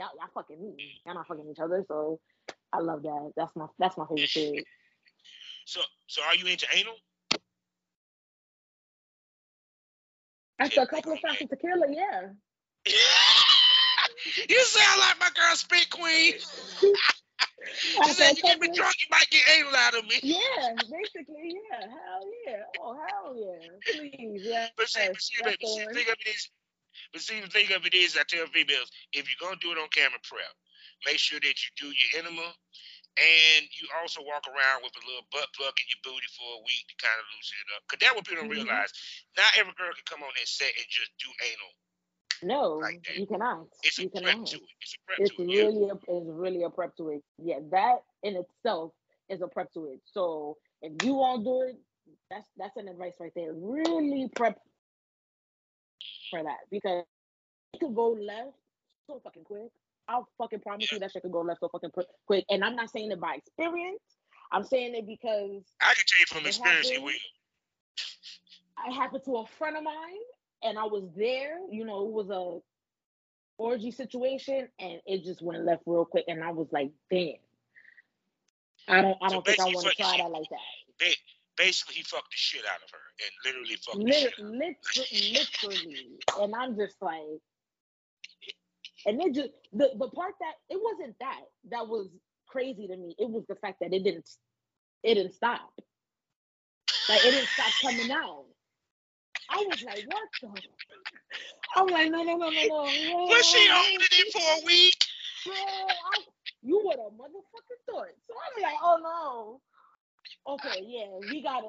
[0.00, 1.00] Y'all, y'all fucking me.
[1.04, 1.84] Y'all not fucking each other.
[1.86, 2.18] So
[2.72, 3.32] I love that.
[3.36, 4.64] That's my that's my favorite shit.
[5.66, 6.94] So so are you into anal?
[10.58, 12.28] After a couple of shots of tequila, yeah.
[14.48, 16.34] you sound like my girl Spit Queen.
[17.74, 20.18] She said you get me drunk, you might get anal out of me.
[20.22, 21.86] Yeah, basically, yeah.
[21.86, 22.62] Hell yeah.
[22.80, 23.68] Oh, hell yeah.
[23.86, 24.68] Please, yeah.
[24.76, 26.50] But see, but see, but see, the thing of it is,
[27.12, 29.78] but see, the thing of it is, I tell females, if you're gonna do it
[29.78, 30.54] on camera prep,
[31.06, 32.48] make sure that you do your enema,
[33.20, 36.64] and you also walk around with a little butt plug in your booty for a
[36.64, 37.84] week to kind of loosen it up.
[37.88, 38.64] Cause that what people don't mm-hmm.
[38.64, 38.92] realize.
[39.36, 41.72] Not every girl can come on that set and just do anal
[42.42, 43.66] no, like you cannot.
[43.82, 44.34] It's you a cannot.
[44.34, 44.62] prep to it.
[44.80, 45.86] It's a prep it's to really.
[45.86, 45.92] Yeah.
[45.92, 47.22] A, it's really a prep to it.
[47.38, 48.92] Yeah, that in itself
[49.28, 50.00] is a prep to it.
[50.04, 51.78] So if you won't do it,
[52.30, 53.52] that's that's an advice right there.
[53.54, 54.58] Really prep
[56.30, 57.04] for that because
[57.74, 58.56] it could go left
[59.06, 59.70] so fucking quick.
[60.08, 60.96] I'll fucking promise yeah.
[60.96, 61.90] you that shit could go left so fucking
[62.26, 62.44] quick.
[62.50, 64.00] And I'm not saying it by experience.
[64.50, 67.12] I'm saying it because I can tell you from experience, it will.
[68.76, 69.94] I happened to a friend of mine
[70.62, 71.58] and I was there.
[71.70, 76.42] You know, it was a orgy situation, and it just went left real quick, and
[76.42, 77.34] I was like, damn.
[78.88, 79.16] I don't.
[79.22, 81.14] I don't so think I want to try that like that.
[81.56, 85.18] Basically, he fucked the shit out of her, and literally fucked Lit- the shit.
[85.18, 87.40] Literally, literally, and I'm just like,
[89.06, 91.40] and it just the the part that it wasn't that
[91.70, 92.08] that was
[92.48, 93.14] crazy to me.
[93.18, 94.28] It was the fact that it didn't
[95.02, 95.72] it didn't stop.
[97.08, 98.44] Like it didn't stop coming out.
[99.52, 100.62] I was like, what the?
[101.76, 102.84] I'm like, no, no, no, no, no.
[102.84, 105.04] no was she holding it for a week?
[105.44, 106.20] Bro, I,
[106.62, 108.06] you would have motherfucking thought.
[108.26, 109.60] So I'm like, oh
[110.46, 110.54] no.
[110.54, 111.68] Okay, yeah, we gotta.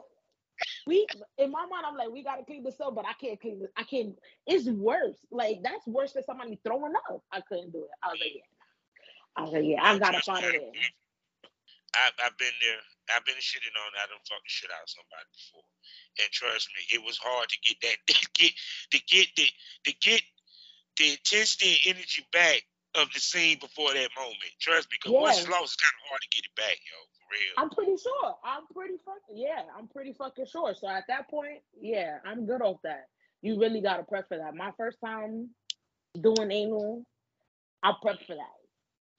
[0.88, 1.08] We
[1.38, 3.72] in my mind, I'm like, we gotta clean this up, but I can't clean this.
[3.76, 4.16] I can't.
[4.48, 5.18] It's worse.
[5.32, 7.24] Like that's worse than somebody throwing up.
[7.32, 7.90] I couldn't do it.
[8.02, 8.42] I was like, yeah.
[9.36, 10.72] I was like, yeah, I gotta find it.
[11.96, 12.80] I've, I've been there.
[13.12, 14.00] I've been shitting on.
[14.00, 15.68] I done fucking shit out somebody before,
[16.24, 18.54] and trust me, it was hard to get that to get
[18.92, 19.48] to get the
[19.88, 20.22] to get
[20.98, 22.64] the intensity and energy back
[22.96, 24.54] of the scene before that moment.
[24.62, 25.20] Trust me, because yeah.
[25.20, 26.98] once it's lost, it's kind of hard to get it back, yo.
[27.18, 27.54] For real.
[27.58, 28.36] I'm pretty sure.
[28.46, 29.68] I'm pretty fucking yeah.
[29.78, 30.74] I'm pretty fucking sure.
[30.76, 33.08] So at that point, yeah, I'm good off that.
[33.42, 34.56] You really gotta prep for that.
[34.56, 35.50] My first time
[36.20, 37.04] doing anal,
[37.82, 38.63] I prepped for that.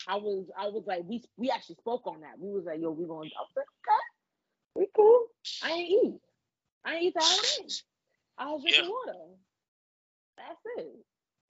[0.07, 2.39] I was I was like we we actually spoke on that.
[2.39, 3.67] We was like, yo, we going to okay,
[4.75, 5.27] we cool.
[5.63, 6.21] I ain't eat.
[6.85, 7.69] I ain't eat the whole
[8.37, 8.91] I was drinking yeah.
[8.91, 9.19] water.
[10.37, 10.97] That's it.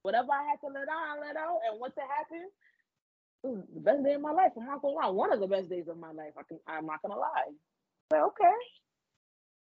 [0.02, 1.60] Whatever I had to let out, I let out.
[1.70, 2.50] And once it happened,
[3.42, 4.52] it was the best day of my life.
[4.56, 5.08] I'm not gonna lie.
[5.08, 6.34] One of the best days of my life.
[6.38, 7.52] I can I'm not gonna lie.
[8.10, 8.54] But okay.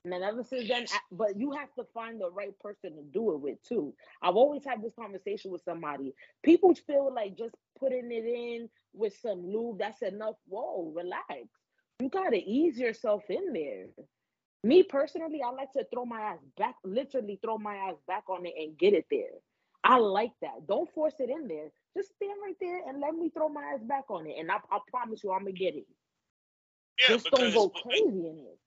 [0.03, 3.33] And then ever since then, but you have to find the right person to do
[3.33, 3.93] it with too.
[4.21, 6.15] I've always had this conversation with somebody.
[6.43, 10.35] People feel like just putting it in with some lube, that's enough.
[10.47, 11.49] Whoa, relax.
[11.99, 13.85] You gotta ease yourself in there.
[14.63, 18.45] Me personally, I like to throw my ass back, literally throw my ass back on
[18.47, 19.37] it and get it there.
[19.83, 20.67] I like that.
[20.67, 21.69] Don't force it in there.
[21.95, 24.35] Just stand right there and let me throw my ass back on it.
[24.39, 25.85] And I, I promise you, I'm gonna get it.
[26.99, 28.57] Yeah, Just don't go crazy in it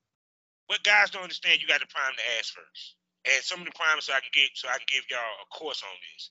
[0.66, 2.96] what guys don't understand, you got to prime the ass first.
[3.24, 5.48] And some of the primes so I can get so I can give y'all a
[5.48, 6.30] course on this.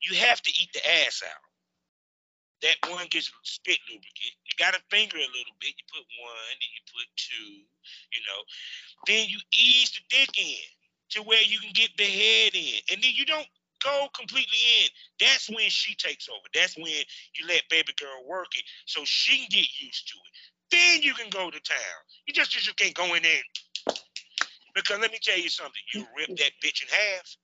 [0.00, 1.44] You have to eat the ass out.
[2.64, 4.34] That one gets spit lubricant.
[4.48, 5.76] You got to finger a little bit.
[5.76, 7.60] You put one, then you put two.
[8.12, 8.40] You know,
[9.06, 10.64] then you ease the dick in
[11.10, 13.46] to where you can get the head in, and then you don't
[13.84, 14.88] go completely in.
[15.20, 16.48] That's when she takes over.
[16.54, 20.32] That's when you let baby girl work it so she can get used to it.
[20.70, 22.00] Then you can go to town.
[22.26, 23.96] You just, you just can't go in there.
[24.74, 25.82] Because let me tell you something.
[25.94, 27.36] You rip that bitch in half.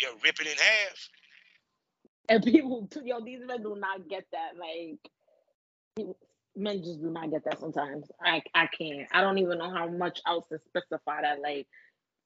[0.00, 1.08] You rip it in half.
[2.28, 4.52] And people, yo, these men do not get that.
[4.58, 4.98] Like,
[6.56, 8.10] men just do not get that sometimes.
[8.20, 9.06] I, I can't.
[9.12, 11.40] I don't even know how much else to specify that.
[11.40, 11.66] Like,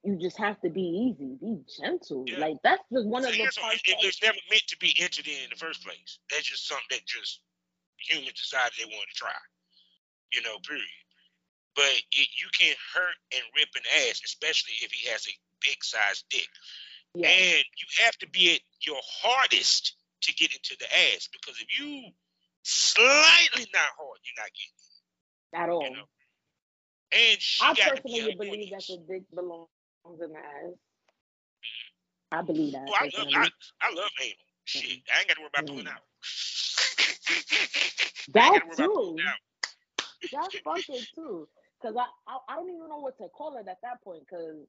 [0.04, 2.24] you just have to be easy, be gentle.
[2.26, 2.38] Yeah.
[2.38, 3.82] Like that's just one of the parts.
[3.84, 6.20] It, it's never meant to be entered in in the first place.
[6.30, 7.40] That's just something that just
[7.98, 9.34] humans decided they wanted to try
[10.32, 10.84] you know, period.
[11.74, 15.82] But it, you can hurt and rip an ass, especially if he has a big
[15.82, 16.48] size dick.
[17.14, 17.28] Yeah.
[17.28, 21.68] And you have to be at your hardest to get into the ass because if
[21.78, 22.10] you
[22.62, 24.82] slightly not hard, you're not getting it.
[25.56, 25.84] At all.
[25.84, 26.08] You know?
[27.12, 29.68] And I personally believe that the dick belongs
[30.20, 30.76] in the ass.
[32.30, 32.84] I believe that.
[32.84, 33.48] Well, I, love, I,
[33.80, 34.36] I love anal.
[34.64, 35.14] Shit, mm-hmm.
[35.14, 36.02] I ain't got to worry about pulling out.
[38.34, 39.16] That too.
[40.32, 41.48] That's fucking too.
[41.82, 44.28] Cause I, I, I don't even know what to call it at that point.
[44.28, 44.66] Cause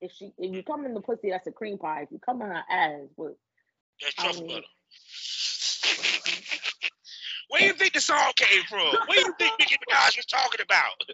[0.00, 2.02] if she if you come in the pussy, that's a cream pie.
[2.02, 3.36] If you come in her ass, what?
[4.00, 4.66] That's truffle butter.
[7.48, 8.80] Where do you think the song came from?
[9.06, 11.04] What do you think Nicki Minaj was talking about?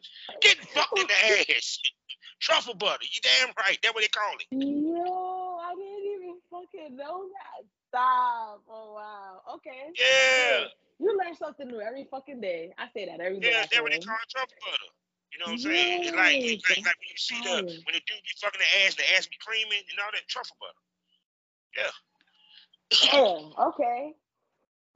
[0.40, 1.78] Getting fucked in the ass.
[2.40, 3.02] Truffle butter.
[3.02, 3.78] You damn right.
[3.82, 4.46] That's what they call it.
[4.50, 7.66] Yo, I didn't even fucking know that.
[7.88, 8.62] Stop.
[8.68, 9.40] Oh wow.
[9.56, 9.92] Okay.
[9.96, 10.68] Yeah.
[10.98, 12.72] You learn something new every fucking day.
[12.76, 13.50] I say that every day.
[13.52, 14.90] Yeah, that's what they call truffle butter.
[15.32, 16.02] You know what I'm saying?
[16.04, 17.54] It's like, it's like, like when you see the
[17.86, 20.56] when the dude be fucking the ass, the ass be creaming and all that truffle
[20.58, 20.82] butter.
[21.76, 21.94] Yeah.
[23.14, 24.16] Oh, okay.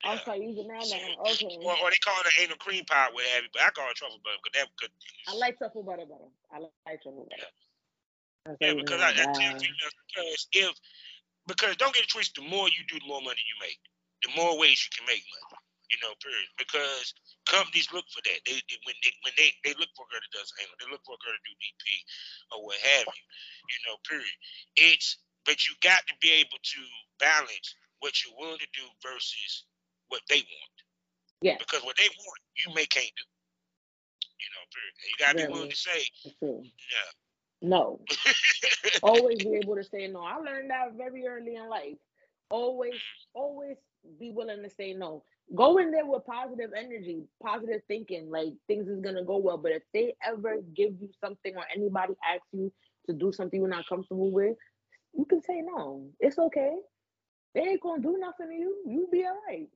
[0.02, 0.18] Yeah.
[0.18, 1.30] start using that now.
[1.30, 1.62] Okay.
[1.62, 3.52] Or, or they call it anal cream pie, what have you.
[3.54, 4.90] But I call it truffle butter because that could.
[5.30, 6.28] I like truffle butter better.
[6.50, 7.46] I like truffle butter.
[8.46, 10.74] I'll Yeah, because I, I tell females because if
[11.46, 13.80] because don't get it twisted, the more you do, the more money you make.
[14.22, 15.58] The more ways you can make money.
[15.90, 16.48] You know, period.
[16.56, 17.12] Because
[17.44, 18.38] companies look for that.
[18.48, 20.88] They, they when they when they, they look for a girl that does anal, they
[20.88, 21.84] look for a girl to do DP
[22.54, 23.24] or what have you.
[23.68, 24.36] You know, period.
[24.78, 26.80] It's but you got to be able to
[27.20, 27.68] balance
[28.00, 29.66] what you're willing to do versus
[30.08, 30.76] what they want.
[31.42, 31.58] Yeah.
[31.58, 33.26] Because what they want, you may can't do.
[34.38, 34.94] You know, period.
[34.96, 36.00] And you gotta be willing to say,
[36.40, 37.10] yeah.
[37.62, 38.00] No.
[39.02, 40.20] always be able to say no.
[40.20, 41.96] I learned that very early in life.
[42.50, 42.94] Always,
[43.34, 43.76] always
[44.18, 45.22] be willing to say no.
[45.54, 49.58] Go in there with positive energy, positive thinking, like things is gonna go well.
[49.58, 52.72] But if they ever give you something or anybody asks you
[53.06, 54.56] to do something you're not comfortable with,
[55.14, 56.08] you can say no.
[56.20, 56.72] It's okay.
[57.54, 58.76] They ain't gonna do nothing to you.
[58.86, 59.68] You be all right.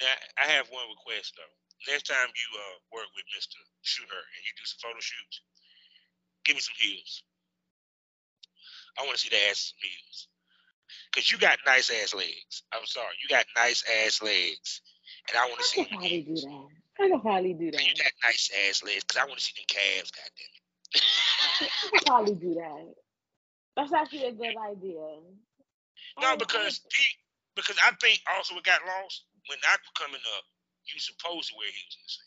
[0.00, 1.92] Now, I have one request though.
[1.92, 3.56] Next time you uh, work with Mr.
[3.82, 5.40] Shooter and you do some photo shoots,
[6.46, 7.22] give me some heels.
[8.98, 10.28] I want to see the ass some heels.
[11.12, 12.62] Cause you got nice ass legs.
[12.72, 14.82] I'm sorry, you got nice ass legs,
[15.28, 16.66] and I want to see could them do that.
[17.00, 17.82] I could probably do that.
[17.82, 20.12] You got nice ass legs, cause I want to see them calves.
[20.12, 21.02] Goddamn it.
[21.02, 22.94] I could probably do that.
[23.76, 25.02] That's actually a good idea.
[26.20, 27.20] No, because Pete,
[27.56, 30.44] because I think also what got lost when I was coming up,
[30.88, 32.25] you supposed to wear heels in the scene.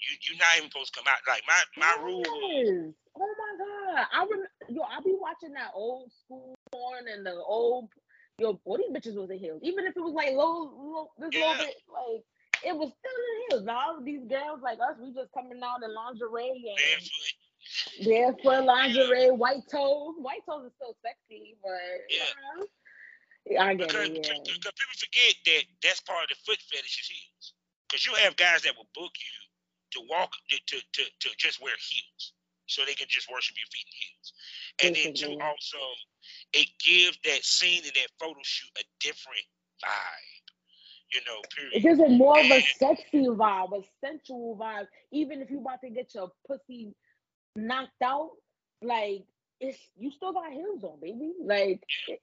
[0.00, 2.24] You you're not even supposed to come out like my my rule.
[2.24, 2.94] Yes.
[3.16, 4.06] Oh my god!
[4.12, 7.90] I rem- yo, I be watching that old school porn and the old
[8.38, 9.60] yo, all these bitches was in heels.
[9.62, 11.40] Even if it was like low, low this Yeah.
[11.52, 12.24] little bit, like
[12.64, 13.64] it was still in heels.
[13.66, 17.34] Now these girls like us, we just coming out in lingerie and barefoot.
[18.08, 20.14] barefoot lingerie, white toes.
[20.18, 21.72] White toes is still sexy, but
[22.08, 22.24] Yeah.
[22.24, 22.66] you know,
[23.46, 24.14] yeah, I get Because, it.
[24.22, 24.54] because, Yeah.
[24.54, 27.52] because people forget that that's part of the foot fetish is heels.
[27.88, 29.49] Because you have guys that will book you
[29.92, 32.32] to walk to, to, to, to just wear heels
[32.66, 34.32] so they can just worship your feet in heels.
[34.82, 35.42] And then two, Basically.
[35.42, 35.78] also,
[36.52, 39.46] it gives that scene in that photo shoot a different
[39.82, 40.46] vibe.
[41.12, 41.74] You know, period.
[41.74, 44.86] It gives it more of a sexy vibe, a sensual vibe.
[45.10, 46.94] Even if you about to get your pussy
[47.56, 48.30] knocked out,
[48.80, 49.24] like
[49.60, 51.32] it's you still got heels on, baby.
[51.44, 52.20] Like it,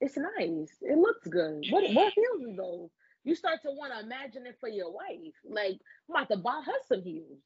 [0.00, 0.72] it's nice.
[0.82, 1.66] It looks good.
[1.70, 2.90] What what heels are those?
[3.26, 5.34] You start to want to imagine it for your wife.
[5.42, 7.42] Like I'm about to buy her some heels.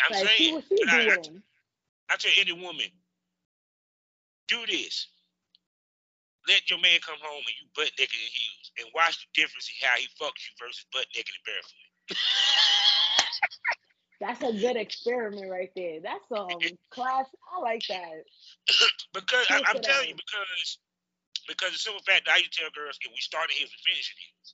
[0.00, 1.16] I'm Like see saying, what she but I, I.
[2.08, 2.88] I tell any woman,
[4.48, 5.08] do this.
[6.48, 9.68] Let your man come home and you butt naked in heels and watch the difference
[9.68, 12.16] in how he fucks you versus butt naked and barefoot.
[14.24, 16.00] That's a good experiment right there.
[16.00, 16.56] That's um
[16.88, 17.28] class.
[17.52, 18.24] I like that.
[19.12, 20.08] Because I, I'm telling out.
[20.08, 20.78] you, because
[21.48, 23.72] because the simple fact that I used to tell girls if we start in heels,
[23.72, 24.53] we finish in heels.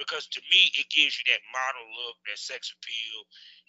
[0.00, 3.18] Because to me, it gives you that model look, that sex appeal,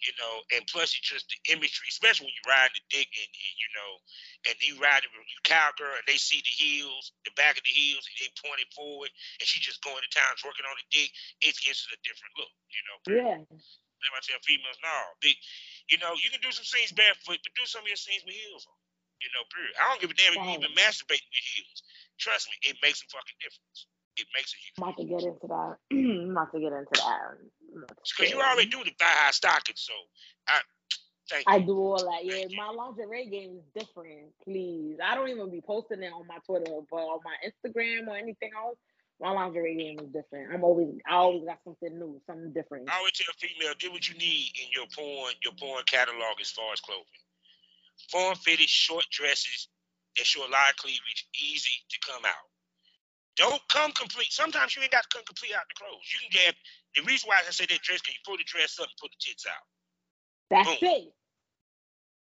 [0.00, 3.30] you know, and plus it's just the imagery, especially when you ride the dick and
[3.32, 3.92] you know,
[4.48, 7.76] and you ride it, you cowgirl, and they see the heels, the back of the
[7.76, 10.86] heels, and they point it forward, and she just going to town working on the
[10.88, 11.12] dick.
[11.44, 12.98] It gives it a different look, you know.
[13.20, 13.38] Yeah.
[14.12, 15.32] Why I tell females, no, big,
[15.88, 18.36] you know, you can do some scenes barefoot, but do some of your scenes with
[18.36, 18.76] heels on.
[19.24, 19.72] You know, period.
[19.80, 21.80] I don't give a damn if you even masturbating with heels.
[22.20, 23.88] Trust me, it makes a fucking difference.
[24.16, 25.76] It makes a huge I'm about to get into that.
[25.90, 27.38] I'm about to get into that.
[28.16, 29.92] because you already do the thigh high stocking, so
[30.46, 30.60] I
[31.30, 31.66] thank I you.
[31.66, 32.24] do all that.
[32.24, 34.30] Yeah, my lingerie game is different.
[34.44, 38.16] Please, I don't even be posting it on my Twitter, but on my Instagram or
[38.16, 38.78] anything else,
[39.20, 40.52] my lingerie game is different.
[40.52, 42.90] I'm always, I always got something new, something different.
[42.90, 46.38] I always tell a female, do what you need in your porn, your porn catalog
[46.40, 47.04] as far as clothing.
[48.10, 49.68] Form fitted short dresses
[50.16, 52.53] that show a lot of cleavage, easy to come out.
[53.36, 54.30] Don't come complete.
[54.30, 56.06] Sometimes you ain't got to come complete out the clothes.
[56.12, 56.54] You can get
[56.94, 59.10] the reason why I say that dress, can you pull the dress up and pull
[59.10, 59.64] the tits out.
[60.50, 60.90] That's Boom.
[60.90, 61.12] it.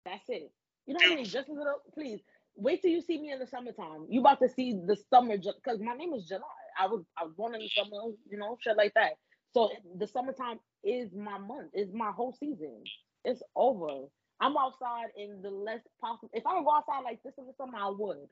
[0.06, 0.52] That's it.
[0.88, 1.26] You know what I mean?
[1.26, 1.82] Just a little.
[1.94, 2.22] Please
[2.56, 4.06] wait till you see me in the summertime.
[4.10, 6.42] You about to see the summer because my name is July.
[6.80, 9.14] I was I was born in the summer, you know, shit like that.
[9.54, 11.72] So the summertime is my month.
[11.74, 12.84] It's my whole season.
[13.24, 14.08] It's over.
[14.40, 16.30] I'm outside in the less possible.
[16.34, 18.28] If I could go outside like this in the summer, I would.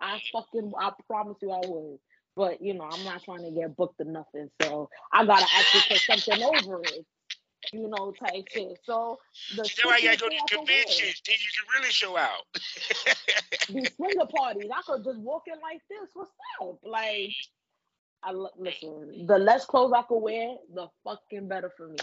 [0.00, 1.98] I fucking I promise you I would.
[2.36, 5.82] But you know, I'm not trying to get booked or nothing, so I gotta actually
[5.88, 7.04] put something over it.
[7.72, 8.78] You know, type shit.
[8.84, 9.18] So
[9.56, 12.46] the You know why you gotta go to conventions, then you can really show out.
[13.68, 16.08] these swinger parties, I could just walk in like this.
[16.14, 16.30] What's
[16.62, 16.78] up?
[16.82, 17.30] Like,
[18.22, 19.26] I listen.
[19.26, 21.98] The less clothes I could wear, the fucking better for me.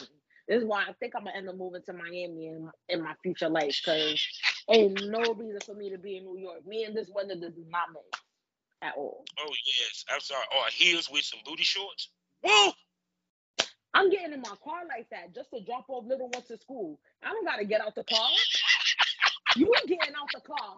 [0.47, 3.13] This is why I think I'm gonna end up moving to Miami in, in my
[3.23, 4.21] future life, cause
[4.69, 6.65] ain't no reason for me to be in New York.
[6.65, 8.21] Me and this weather does not mix
[8.81, 9.25] at all.
[9.39, 10.43] oh yes, I'm sorry.
[10.53, 12.09] Oh, or heels with some booty shorts.
[12.43, 12.71] Woo!
[13.93, 16.99] I'm getting in my car like that just to drop off little ones to school.
[17.23, 18.29] I don't gotta get out the car.
[19.55, 20.77] You ain't getting out the car.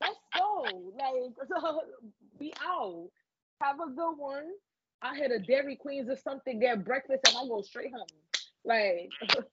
[0.00, 0.92] Let's go.
[0.98, 1.50] Like
[2.38, 3.10] be out.
[3.60, 4.44] Have a good one.
[5.02, 8.06] I hit a Dairy Queens or something, get breakfast, and I go straight home.
[8.64, 9.10] Like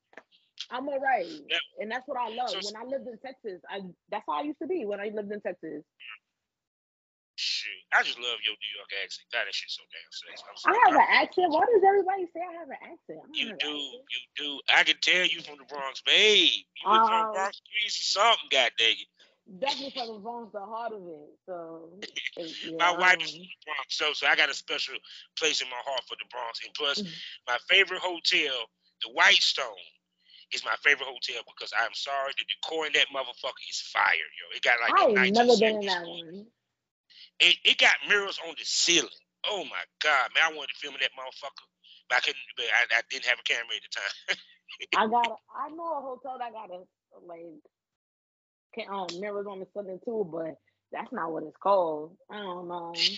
[0.71, 1.25] I'm all right.
[1.49, 1.57] Yeah.
[1.79, 2.49] And that's what I love.
[2.49, 5.09] So- when I lived in Texas, I that's how I used to be when I
[5.13, 5.83] lived in Texas.
[7.39, 9.23] Shoot, I just love your New York accent.
[9.31, 10.43] God, that shit's so damn sexy.
[10.67, 11.47] I have an accent.
[11.55, 13.23] Why does everybody say I have an accent?
[13.31, 14.03] You do, accent.
[14.11, 14.49] you do.
[14.67, 16.51] I can tell you from the Bronx, babe.
[16.51, 17.31] You was from Oh.
[17.31, 18.49] Bronx, or something.
[18.51, 19.07] God dang it.
[19.55, 21.31] Definitely from the Bronx, the heart of it.
[21.47, 21.95] So
[22.35, 24.99] yeah, My wife um, is from the Bronx, so so I got a special
[25.39, 26.59] place in my heart for the Bronx.
[26.67, 26.99] And plus,
[27.47, 28.67] my favorite hotel,
[28.99, 29.79] the Whitestone,
[30.53, 34.55] is my favorite hotel because I'm sorry, the decor in that motherfucker is fire, yo.
[34.55, 36.47] It got like I a ain't never been in 1970s that one.
[37.39, 39.09] It, it got mirrors on the ceiling.
[39.47, 40.45] Oh my god, man!
[40.51, 41.67] I wanted to film in that motherfucker,
[42.09, 42.49] but I couldn't.
[42.57, 44.37] But I, I didn't have a camera at the time.
[44.95, 45.39] I got.
[45.55, 46.83] I know a hotel that got a
[47.25, 47.61] like
[48.75, 50.55] can, um, mirrors on the ceiling too, but
[50.91, 52.17] that's not what it's called.
[52.31, 53.11] I don't know.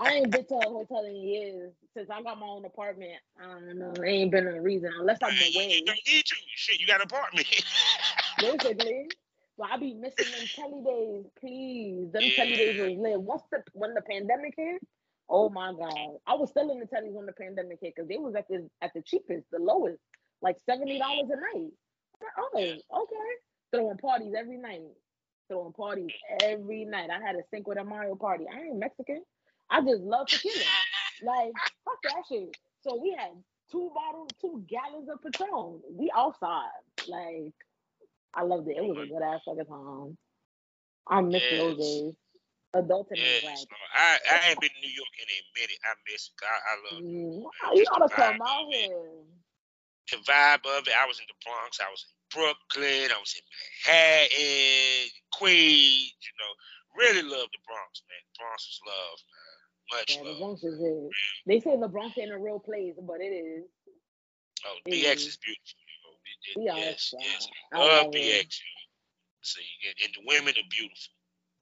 [0.00, 3.12] I ain't been to a hotel in years since I got my own apartment.
[3.40, 3.92] I don't know.
[3.94, 5.80] There ain't been a reason unless I'm away.
[5.80, 6.34] you don't need to.
[6.54, 7.46] Shit, you got an apartment.
[8.38, 9.08] Basically.
[9.56, 12.10] But I be missing them telly days, please.
[12.12, 13.20] Them telly days was lit.
[13.20, 14.82] What's the when the pandemic hit?
[15.28, 16.18] Oh my god.
[16.26, 18.68] I was still in the tellies when the pandemic hit because they was at the
[18.82, 20.00] at the cheapest, the lowest,
[20.42, 21.70] like seventy dollars a night.
[22.38, 22.80] Oh, okay.
[23.72, 24.82] Throwing parties every night.
[25.48, 26.10] Throwing parties
[26.42, 27.10] every night.
[27.10, 28.46] I had a Cinco de Mayo party.
[28.52, 29.22] I ain't Mexican.
[29.70, 30.72] I just love tequila.
[31.20, 31.54] Like,
[31.84, 32.50] fuck that shit.
[32.82, 33.30] So we had
[33.72, 35.80] two bottles, two gallons of Patron.
[35.90, 36.70] We outside.
[37.06, 37.54] Like,
[38.34, 38.76] I loved it.
[38.78, 40.18] It was a good ass fucking time.
[41.08, 41.78] I miss those Yes.
[41.78, 42.14] days.
[42.76, 43.68] Adulting Yes, is whack.
[43.70, 45.80] no, I I ain't been to New York in a minute.
[45.84, 46.36] I miss it.
[46.44, 47.44] I, I love Mm,
[47.74, 49.00] You gotta come out here.
[50.12, 50.94] the vibe of it.
[50.96, 51.80] I was in the Bronx.
[51.80, 53.10] I was in Brooklyn.
[53.12, 56.14] I was in Manhattan, Queens.
[56.22, 56.52] You know,
[56.98, 58.24] really love the Bronx, man.
[58.38, 59.43] Bronx is love, man.
[59.92, 60.38] Much Yeah, the.
[60.38, 60.80] Bronx is.
[61.46, 63.64] They say the Bronx ain't a real place, but it is.
[64.66, 65.26] Oh, it BX is.
[65.26, 65.80] is beautiful.
[66.24, 67.48] It- it- We yes, yes.
[67.72, 68.14] I Love love.
[68.14, 68.60] BX.
[69.42, 69.60] See,
[70.04, 71.12] and, the women are beautiful.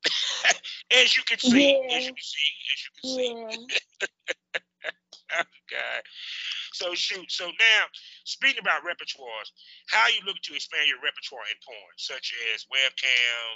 [0.93, 3.67] as you can see, as you can see, as you can see.
[3.71, 3.77] Yeah.
[5.33, 6.03] Oh, God.
[6.73, 7.31] So shoot.
[7.33, 7.83] So now,
[8.25, 9.49] speaking about repertoires,
[9.89, 13.49] how are you looking to expand your repertoire in porn, such as webcam,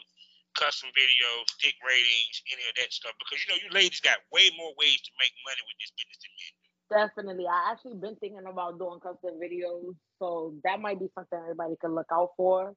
[0.56, 3.14] custom videos, dick ratings, any of that stuff?
[3.20, 6.18] Because you know, you ladies got way more ways to make money with this business
[6.20, 6.54] than men.
[6.86, 7.46] Definitely.
[7.46, 11.94] I actually been thinking about doing custom videos, so that might be something everybody can
[11.94, 12.74] look out for.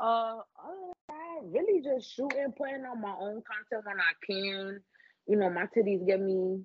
[0.00, 4.80] Uh, other than that, really just shooting, putting on my own content when I can.
[5.26, 6.62] You know, my titties get me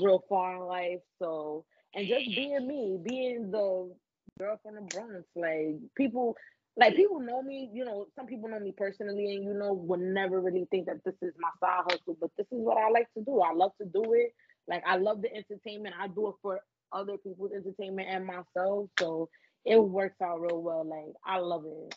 [0.00, 1.64] real far in life, so
[1.94, 3.94] and just being me, being the
[4.38, 5.26] girl from the Bronx.
[5.36, 6.36] Like people,
[6.76, 7.70] like people know me.
[7.72, 11.04] You know, some people know me personally, and you know, would never really think that
[11.04, 13.40] this is my side hustle, but this is what I like to do.
[13.40, 14.32] I love to do it.
[14.68, 15.94] Like I love the entertainment.
[15.98, 16.60] I do it for
[16.92, 18.88] other people's entertainment and myself.
[18.98, 19.28] So
[19.64, 20.84] it works out real well.
[20.84, 21.94] Like I love it.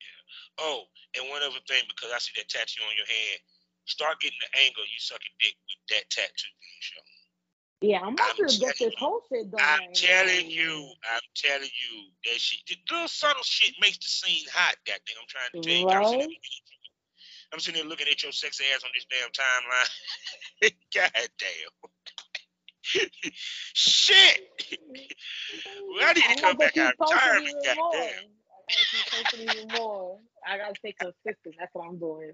[0.00, 0.64] Yeah.
[0.64, 0.82] Oh,
[1.16, 3.40] and one other thing, because I see that tattoo on your hand,
[3.86, 7.21] start getting the angle you suck a dick with that tattoo being shown.
[7.82, 9.60] Yeah, I'm I'm to get this whole shit done.
[9.60, 12.60] I'm telling you, I'm telling you that shit.
[12.68, 14.76] The little subtle shit makes the scene hot.
[14.86, 15.88] Goddamn, I'm trying to tell you.
[15.90, 16.28] I'm, sitting Right?
[16.28, 20.74] there, I'm sitting there looking at your sexy ass on this damn timeline.
[20.94, 23.02] God damn.
[23.74, 24.40] shit.
[25.88, 27.56] Well, I need to come back out of retirement.
[27.64, 28.30] Goddamn.
[28.68, 30.18] I gotta keep posting even more.
[30.46, 31.56] I gotta stay consistent.
[31.58, 32.32] That's what I'm doing.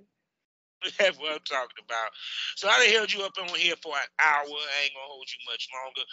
[0.99, 2.11] That's what I'm talking about.
[2.57, 4.47] So I done held you up on here for an hour.
[4.47, 6.07] I ain't gonna hold you much longer.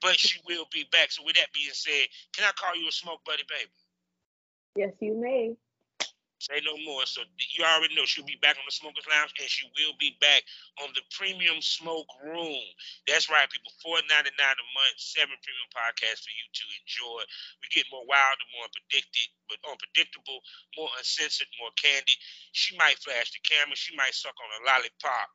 [0.00, 1.12] But she will be back.
[1.12, 3.70] So with that being said, can I call you a smoke buddy, baby?
[4.76, 5.56] Yes, you may.
[6.38, 7.06] Say no more.
[7.08, 7.24] So
[7.56, 10.44] you already know she'll be back on the Smokers Lounge, and she will be back
[10.84, 12.60] on the Premium Smoke Room.
[13.08, 13.72] That's right, people.
[13.80, 17.22] Four ninety nine a month, seven premium podcasts for you to enjoy.
[17.64, 20.44] We get more wild and more unpredicted, but unpredictable,
[20.76, 22.20] more uncensored, more candid.
[22.52, 23.80] She might flash the camera.
[23.80, 25.28] She might suck on a lollipop.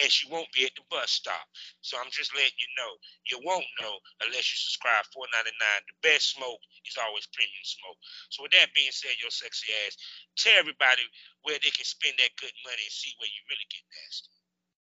[0.00, 1.44] And she won't be at the bus stop.
[1.84, 2.92] So I'm just letting you know.
[3.28, 5.04] You won't know unless you subscribe.
[5.12, 5.82] Four ninety nine.
[5.84, 8.00] The best smoke is always premium smoke.
[8.32, 10.00] So with that being said, your sexy ass,
[10.40, 11.04] tell everybody
[11.44, 14.32] where they can spend that good money and see where you really get nasty.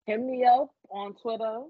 [0.05, 1.65] Hit me up on Twitter.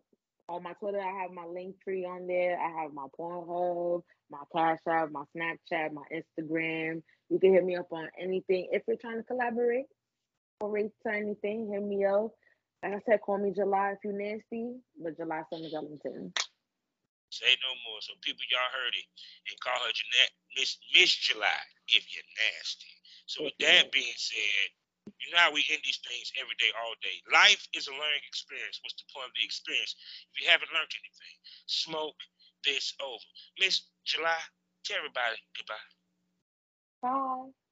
[0.49, 2.59] On my Twitter, I have my Linktree on there.
[2.59, 7.01] I have my Pornhub, my Cash App, my Snapchat, my Instagram.
[7.29, 8.67] You can hit me up on anything.
[8.71, 9.85] If you're trying to collaborate
[10.59, 12.31] or rate to anything, hit me up.
[12.83, 16.35] Like I said, call me July if you nasty, but July Summer Ellington.
[17.31, 18.03] Say no more.
[18.03, 19.07] So people, y'all heard it,
[19.47, 22.91] and call her Jeanette, Miss Miss July if you're nasty.
[23.25, 24.67] So with that being said,
[25.15, 27.23] you know how we end these things every day, all day.
[27.31, 28.83] Life is a learning experience.
[28.83, 29.95] What's the point of the experience?
[30.35, 31.35] If you haven't learned anything,
[31.71, 32.19] smoke
[32.67, 33.27] this over.
[33.63, 34.43] Miss July,
[34.83, 35.89] tell everybody goodbye.
[36.99, 37.62] Bye.